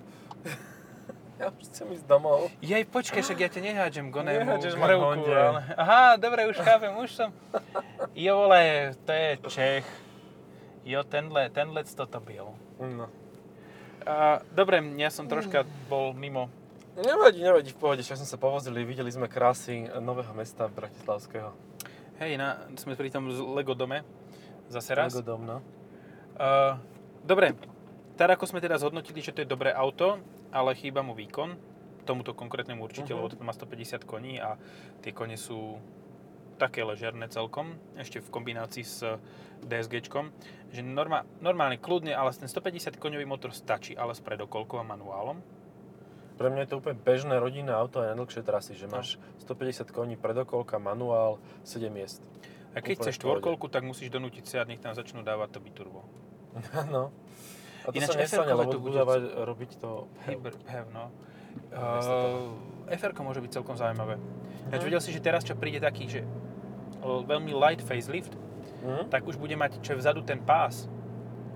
[1.43, 2.47] ja už chcem ísť domov.
[2.63, 5.61] Jej, počkaj, však ja ťa nehádžem k onému Nehádžeš ma ale...
[5.75, 7.35] Aha, dobre, už chápem, už som...
[8.15, 9.87] Jo, vole, to je Čech.
[10.87, 12.55] Jo, tenhle, tenhle toto byl.
[12.79, 13.11] No.
[14.07, 16.62] A, dobre, ja som troška bol mimo.
[16.93, 21.57] Nevadí, nevadí, v pohode, však sme sa povozili, videli sme krásy nového mesta Bratislavského.
[22.21, 24.05] Hej, na, sme pri tom z Lego dome.
[24.69, 25.17] Zase raz.
[25.17, 25.57] Lego dom, no.
[26.37, 26.77] Uh,
[27.25, 27.57] dobre,
[28.21, 30.21] Tarako sme teda zhodnotili, že to je dobré auto,
[30.53, 31.57] ale chýba mu výkon.
[32.05, 33.17] Tomuto konkrétnemu určite, Mhm.
[33.17, 34.61] lebo toto má 150 koní a
[35.01, 35.81] tie kone sú
[36.61, 39.01] také ležerné celkom, ešte v kombinácii s
[39.65, 40.29] DSGčkom,
[40.71, 45.41] že norma, normálne, kľudne, ale ten 150 koňový motor stačí, ale s predokolkou a manuálom.
[46.37, 48.99] Pre mňa je to úplne bežné rodinné auto aj na dlhšie trasy, že No.
[48.99, 52.23] máš 150 koní, predokolka, manuál, 7 miest.
[52.73, 56.09] A keď chceš štvorkolku, tak musíš donútiť Seat, nech tam začnú dávať to biturbo.
[56.95, 57.13] no.
[57.85, 60.07] A to Ináč sa nestane, lebo to budú dávať, robiť to...
[60.25, 61.11] Hybr, have, no.
[61.69, 62.57] Uh,
[62.89, 64.17] fr môže byť celkom zaujímavé.
[64.73, 66.21] Ináč vedel si, že teraz čo príde taký, že
[67.03, 68.33] veľmi light facelift,
[68.83, 69.11] Mhm.
[69.15, 70.91] tak už bude mať, čo je vzadu ten pás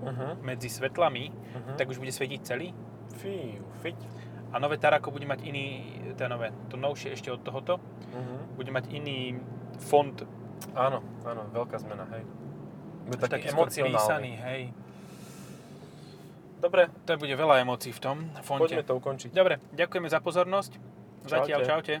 [0.03, 0.43] Mhm.
[0.43, 1.73] medzi svetlami, Mhm.
[1.75, 2.71] tak už bude svetiť celý.
[3.17, 3.99] Fíu, fiť.
[4.47, 5.83] A nové Tarako bude mať iný,
[6.13, 7.77] to nové, to novšie ešte od tohoto,
[8.09, 8.55] Mhm.
[8.55, 9.37] bude mať iný
[9.81, 10.23] font,
[10.73, 12.23] Áno, áno, veľká zmena, hej.
[13.05, 13.93] Bude taký, taký emocionálny.
[13.93, 14.61] písaný, hej.
[16.57, 18.65] Dobre, To bude veľa emócií v tom fonte.
[18.65, 19.29] poďme to ukončiť.
[19.29, 20.71] Dobre, ďakujeme za pozornosť.
[21.23, 21.69] Zatiaľ, Čaute.
[21.69, 21.95] čaute.